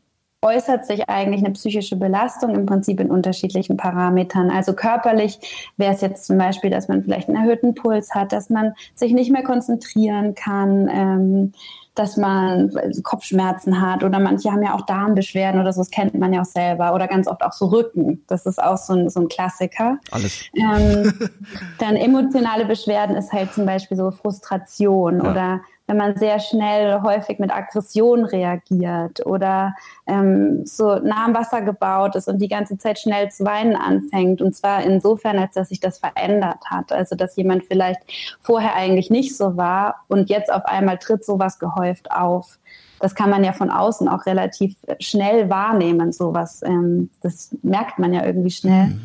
[0.43, 4.49] äußert sich eigentlich eine psychische Belastung im Prinzip in unterschiedlichen Parametern.
[4.49, 5.39] Also körperlich
[5.77, 9.13] wäre es jetzt zum Beispiel, dass man vielleicht einen erhöhten Puls hat, dass man sich
[9.13, 11.53] nicht mehr konzentrieren kann, ähm,
[11.95, 12.71] dass man
[13.03, 16.45] Kopfschmerzen hat oder manche haben ja auch Darmbeschwerden oder so, das kennt man ja auch
[16.45, 18.23] selber oder ganz oft auch so Rücken.
[18.27, 19.97] Das ist auch so ein, so ein Klassiker.
[20.11, 20.45] Alles.
[20.55, 21.13] Ähm,
[21.79, 25.31] dann emotionale Beschwerden ist halt zum Beispiel so Frustration Ja.
[25.31, 25.61] oder
[25.91, 29.75] wenn man sehr schnell häufig mit Aggression reagiert oder
[30.07, 34.41] ähm, so nah am Wasser gebaut ist und die ganze Zeit schnell zu weinen anfängt.
[34.41, 36.93] Und zwar insofern, als dass sich das verändert hat.
[36.93, 37.99] Also dass jemand vielleicht
[38.39, 42.57] vorher eigentlich nicht so war und jetzt auf einmal tritt sowas gehäuft auf.
[43.01, 46.61] Das kann man ja von außen auch relativ schnell wahrnehmen, sowas.
[46.63, 48.97] Ähm, das merkt man ja irgendwie schnell.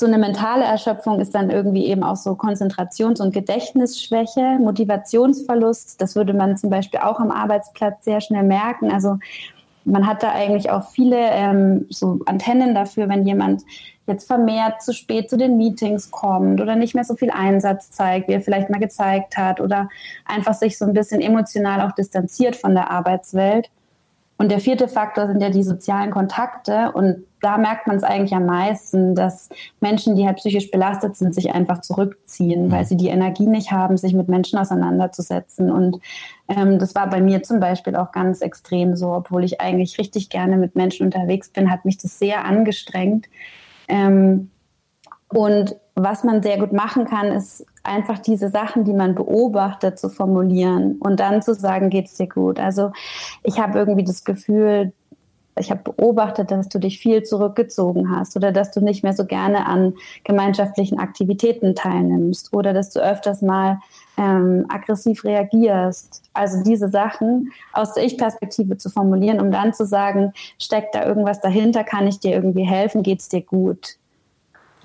[0.00, 6.00] So eine mentale Erschöpfung ist dann irgendwie eben auch so Konzentrations- und Gedächtnisschwäche, Motivationsverlust.
[6.00, 8.90] Das würde man zum Beispiel auch am Arbeitsplatz sehr schnell merken.
[8.90, 9.18] Also
[9.84, 13.60] man hat da eigentlich auch viele ähm, so Antennen dafür, wenn jemand
[14.06, 18.28] jetzt vermehrt zu spät zu den Meetings kommt oder nicht mehr so viel Einsatz zeigt,
[18.28, 19.90] wie er vielleicht mal gezeigt hat oder
[20.24, 23.68] einfach sich so ein bisschen emotional auch distanziert von der Arbeitswelt.
[24.40, 26.92] Und der vierte Faktor sind ja die sozialen Kontakte.
[26.92, 31.34] Und da merkt man es eigentlich am meisten, dass Menschen, die halt psychisch belastet sind,
[31.34, 35.70] sich einfach zurückziehen, weil sie die Energie nicht haben, sich mit Menschen auseinanderzusetzen.
[35.70, 36.00] Und
[36.48, 40.30] ähm, das war bei mir zum Beispiel auch ganz extrem so, obwohl ich eigentlich richtig
[40.30, 43.26] gerne mit Menschen unterwegs bin, hat mich das sehr angestrengt.
[43.88, 44.50] Ähm,
[45.28, 50.08] und was man sehr gut machen kann, ist einfach diese Sachen, die man beobachtet, zu
[50.08, 52.60] formulieren und dann zu sagen, geht's dir gut?
[52.60, 52.92] Also
[53.42, 54.92] ich habe irgendwie das Gefühl,
[55.60, 59.24] ich habe beobachtet, dass du dich viel zurückgezogen hast oder dass du nicht mehr so
[59.24, 63.78] gerne an gemeinschaftlichen Aktivitäten teilnimmst oder dass du öfters mal
[64.16, 66.22] ähm, aggressiv reagierst.
[66.32, 71.40] Also diese Sachen aus der Ich-Perspektive zu formulieren, um dann zu sagen, steckt da irgendwas
[71.40, 73.96] dahinter, kann ich dir irgendwie helfen, geht's dir gut?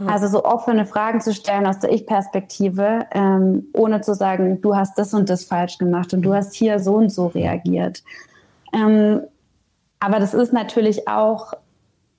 [0.05, 4.97] Also so offene Fragen zu stellen aus der Ich-Perspektive, ähm, ohne zu sagen, du hast
[4.97, 8.03] das und das falsch gemacht und du hast hier so und so reagiert.
[8.73, 9.21] Ähm,
[9.99, 11.53] aber das ist natürlich auch,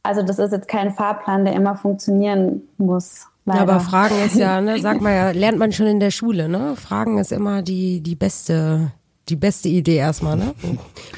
[0.03, 3.27] also das ist jetzt kein Fahrplan, der immer funktionieren muss.
[3.45, 3.73] Ja, Leider.
[3.75, 6.75] aber Fragen ist ja, ne, sag mal ja, lernt man schon in der Schule, ne?
[6.77, 8.91] Fragen ist immer die, die beste,
[9.29, 10.55] die beste Idee erstmal, ne?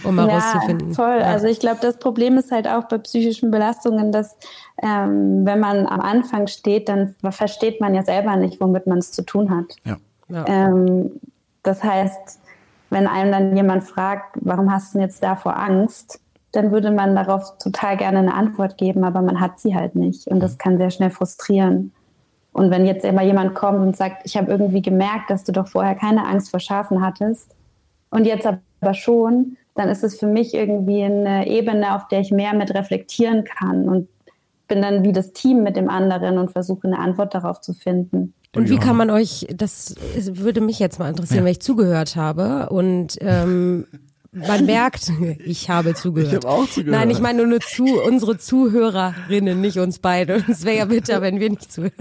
[0.03, 0.95] Um mal rauszufinden.
[0.95, 1.19] Voll.
[1.21, 1.27] Ja.
[1.27, 4.37] Also ich glaube, das Problem ist halt auch bei psychischen Belastungen, dass
[4.83, 9.13] ähm, wenn man am Anfang steht, dann versteht man ja selber nicht, womit man es
[9.13, 9.77] zu tun hat.
[9.85, 9.97] Ja.
[10.29, 10.45] Ja.
[10.47, 11.21] Ähm,
[11.63, 12.41] das heißt,
[12.91, 16.21] wenn einem dann jemand fragt, warum hast du denn jetzt davor Angst,
[16.53, 20.27] dann würde man darauf total gerne eine Antwort geben, aber man hat sie halt nicht.
[20.29, 21.93] Und das kann sehr schnell frustrieren.
[22.53, 25.69] Und wenn jetzt immer jemand kommt und sagt, ich habe irgendwie gemerkt, dass du doch
[25.69, 27.55] vorher keine Angst vor Schafen hattest
[28.11, 32.31] und jetzt aber schon, dann ist es für mich irgendwie eine Ebene, auf der ich
[32.31, 34.09] mehr mit reflektieren kann und
[34.67, 38.35] bin dann wie das Team mit dem anderen und versuche eine Antwort darauf zu finden.
[38.57, 41.45] Und wie kann man euch, das es würde mich jetzt mal interessieren, Ja.
[41.45, 43.87] wenn ich zugehört habe und ähm,
[44.33, 45.11] man merkt,
[45.45, 46.33] ich habe zugehört.
[46.33, 47.01] Ich habe auch zugehört.
[47.01, 50.45] Nein, ich meine nur zu unsere Zuhörerinnen, nicht uns beide.
[50.49, 51.93] Es wäre ja bitter, wenn wir nicht zuhören.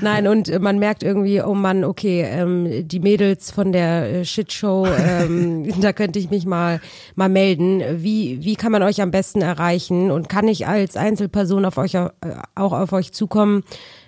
[0.00, 4.24] Nein, und äh, man merkt irgendwie, oh Mann, okay, ähm, die Mädels von der äh,
[4.24, 6.80] Shitshow, ähm, da könnte ich mich mal
[7.14, 7.82] mal melden.
[8.02, 11.94] Wie wie kann man euch am besten erreichen und kann ich als Einzelperson auf euch
[11.94, 12.08] äh,
[12.54, 13.64] auch auf euch zukommen?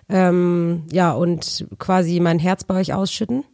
[0.08, 3.44] Ähm, ja, und quasi mein Herz bei euch ausschütten?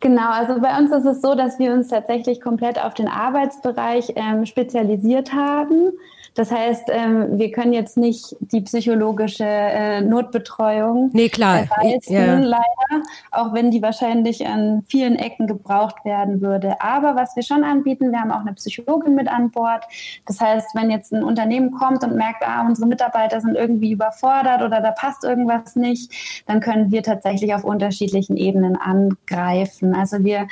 [0.00, 4.12] Genau, also bei uns ist es so, dass wir uns tatsächlich komplett auf den Arbeitsbereich
[4.14, 5.92] ähm, spezialisiert haben.
[6.38, 11.66] Das heißt, ähm, wir können jetzt nicht die psychologische äh, Notbetreuung nee, klar.
[11.82, 12.38] leisten, ja.
[12.38, 16.80] leider, auch wenn die wahrscheinlich an vielen Ecken gebraucht werden würde.
[16.80, 19.82] Aber was wir schon anbieten, wir haben auch eine Psychologin mit an Bord.
[20.26, 24.62] Das heißt, wenn jetzt ein Unternehmen kommt und merkt, ah, unsere Mitarbeiter sind irgendwie überfordert
[24.62, 29.92] oder da passt irgendwas nicht, dann können wir tatsächlich auf unterschiedlichen Ebenen angreifen.
[29.92, 30.46] Also wir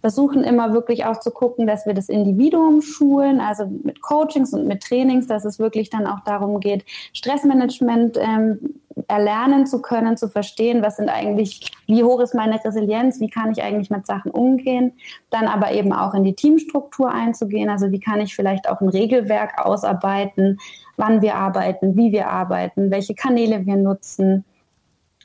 [0.00, 4.66] versuchen immer wirklich auch zu gucken, dass wir das Individuum schulen, also mit Coachings und
[4.66, 8.74] mit Trainings, dass es wirklich dann auch darum geht, Stressmanagement ähm,
[9.08, 13.52] erlernen zu können, zu verstehen, was sind eigentlich, wie hoch ist meine Resilienz, wie kann
[13.52, 14.92] ich eigentlich mit Sachen umgehen,
[15.30, 18.88] dann aber eben auch in die Teamstruktur einzugehen, also wie kann ich vielleicht auch ein
[18.88, 20.58] Regelwerk ausarbeiten,
[20.96, 24.44] wann wir arbeiten, wie wir arbeiten, welche Kanäle wir nutzen,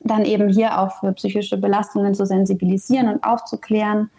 [0.04, 4.10] dann eben hier auch für psychische Belastungen zu sensibilisieren und aufzuklären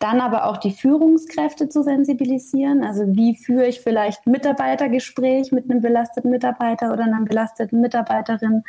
[0.00, 2.82] dann aber auch die Führungskräfte zu sensibilisieren.
[2.82, 8.64] Also wie führe ich vielleicht Mitarbeitergespräch mit einem belasteten Mitarbeiter oder einer belasteten Mitarbeiterin?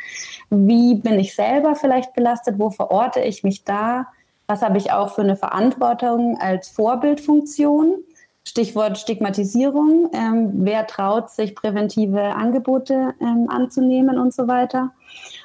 [0.50, 2.58] Wie bin ich selber vielleicht belastet?
[2.58, 4.08] Wo verorte ich mich da?
[4.46, 8.04] Was habe ich auch für eine Verantwortung als Vorbildfunktion?
[8.44, 10.10] Stichwort Stigmatisierung.
[10.12, 14.92] Ähm, wer traut sich, präventive Angebote ähm, anzunehmen und so weiter?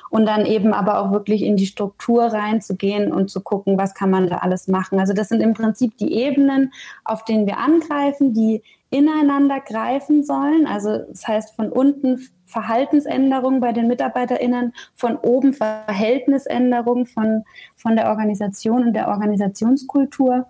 [0.09, 4.09] Und dann eben aber auch wirklich in die Struktur reinzugehen und zu gucken, was kann
[4.09, 4.99] man da alles machen.
[4.99, 10.65] Also das sind im Prinzip die Ebenen, auf denen wir angreifen, die ineinander greifen sollen.
[10.65, 17.43] Also das heißt von unten Verhaltensänderungen bei den MitarbeiterInnen, von oben Verhältnisänderungen von,
[17.75, 20.47] von der Organisation und der Organisationskultur.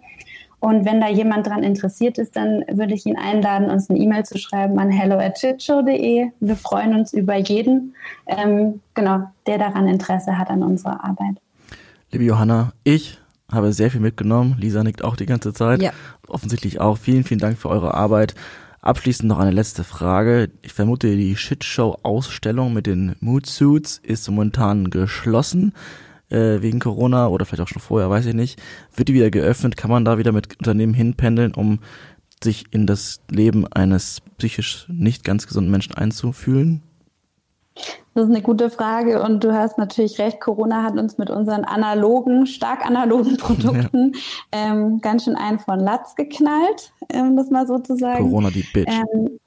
[0.60, 4.26] Und wenn da jemand dran interessiert ist, dann würde ich ihn einladen, uns eine E-Mail
[4.26, 6.32] zu schreiben an hello@chitshow.de.
[6.40, 7.96] Wir freuen uns über jeden,
[8.26, 11.36] ähm, genau, der daran Interesse hat an unserer Arbeit.
[12.12, 13.20] Liebe Johanna, ich
[13.52, 14.58] habe sehr viel mitgenommen.
[14.60, 15.82] Lisa nickt auch die ganze Zeit.
[15.82, 15.92] Ja.
[16.28, 16.98] Offensichtlich auch.
[16.98, 18.34] Vielen, vielen Dank für eure Arbeit.
[18.82, 20.50] Abschließend noch eine letzte Frage.
[20.64, 25.74] Ich vermute, die Shitshow-Ausstellung mit den Mood Suits ist momentan geschlossen
[26.30, 28.62] äh, wegen Corona oder vielleicht auch schon vorher, weiß ich nicht,
[28.96, 29.78] wird die wieder geöffnet?
[29.78, 31.80] Kann man da wieder mit Unternehmen hinpendeln, um
[32.44, 36.84] sich in das Leben eines psychisch nicht ganz gesunden Menschen einzufühlen?
[38.14, 40.42] Das ist eine gute Frage und du hast natürlich recht.
[40.42, 44.72] Corona hat uns mit unseren analogen, stark analogen Produkten ja.
[44.72, 48.24] ähm, ganz schön ein von Latz geknallt, um das mal so zu sagen.
[48.24, 48.92] Corona die Bitch.
[48.92, 49.40] Ähm,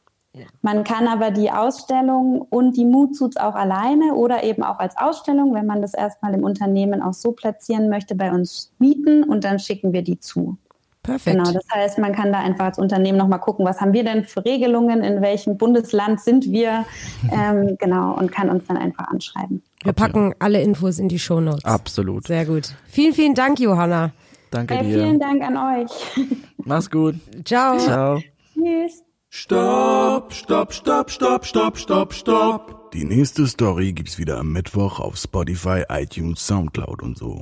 [0.62, 5.54] man kann aber die Ausstellung und die Moodsuits auch alleine oder eben auch als Ausstellung,
[5.54, 9.58] wenn man das erstmal im Unternehmen auch so platzieren möchte, bei uns mieten und dann
[9.58, 10.56] schicken wir die zu.
[11.02, 11.36] Perfekt.
[11.36, 14.24] Genau, das heißt, man kann da einfach als Unternehmen nochmal gucken, was haben wir denn
[14.24, 16.84] für Regelungen, in welchem Bundesland sind wir,
[17.32, 19.62] ähm, genau, und kann uns dann einfach anschreiben.
[19.82, 21.64] Wir packen alle Infos in die Shownotes.
[21.64, 22.26] Absolut.
[22.26, 22.74] Sehr gut.
[22.86, 24.12] Vielen, vielen Dank, Johanna.
[24.50, 25.02] Danke äh, dir.
[25.02, 25.90] Vielen Dank an euch.
[26.58, 27.14] Mach's gut.
[27.44, 27.78] Ciao.
[27.78, 28.20] Ciao.
[28.54, 29.02] Tschüss.
[29.32, 32.90] Stopp, stopp, stopp, stopp, stopp, stopp, stopp.
[32.90, 37.40] Die nächste Story gibt's wieder am Mittwoch auf Spotify, iTunes, Soundcloud und so.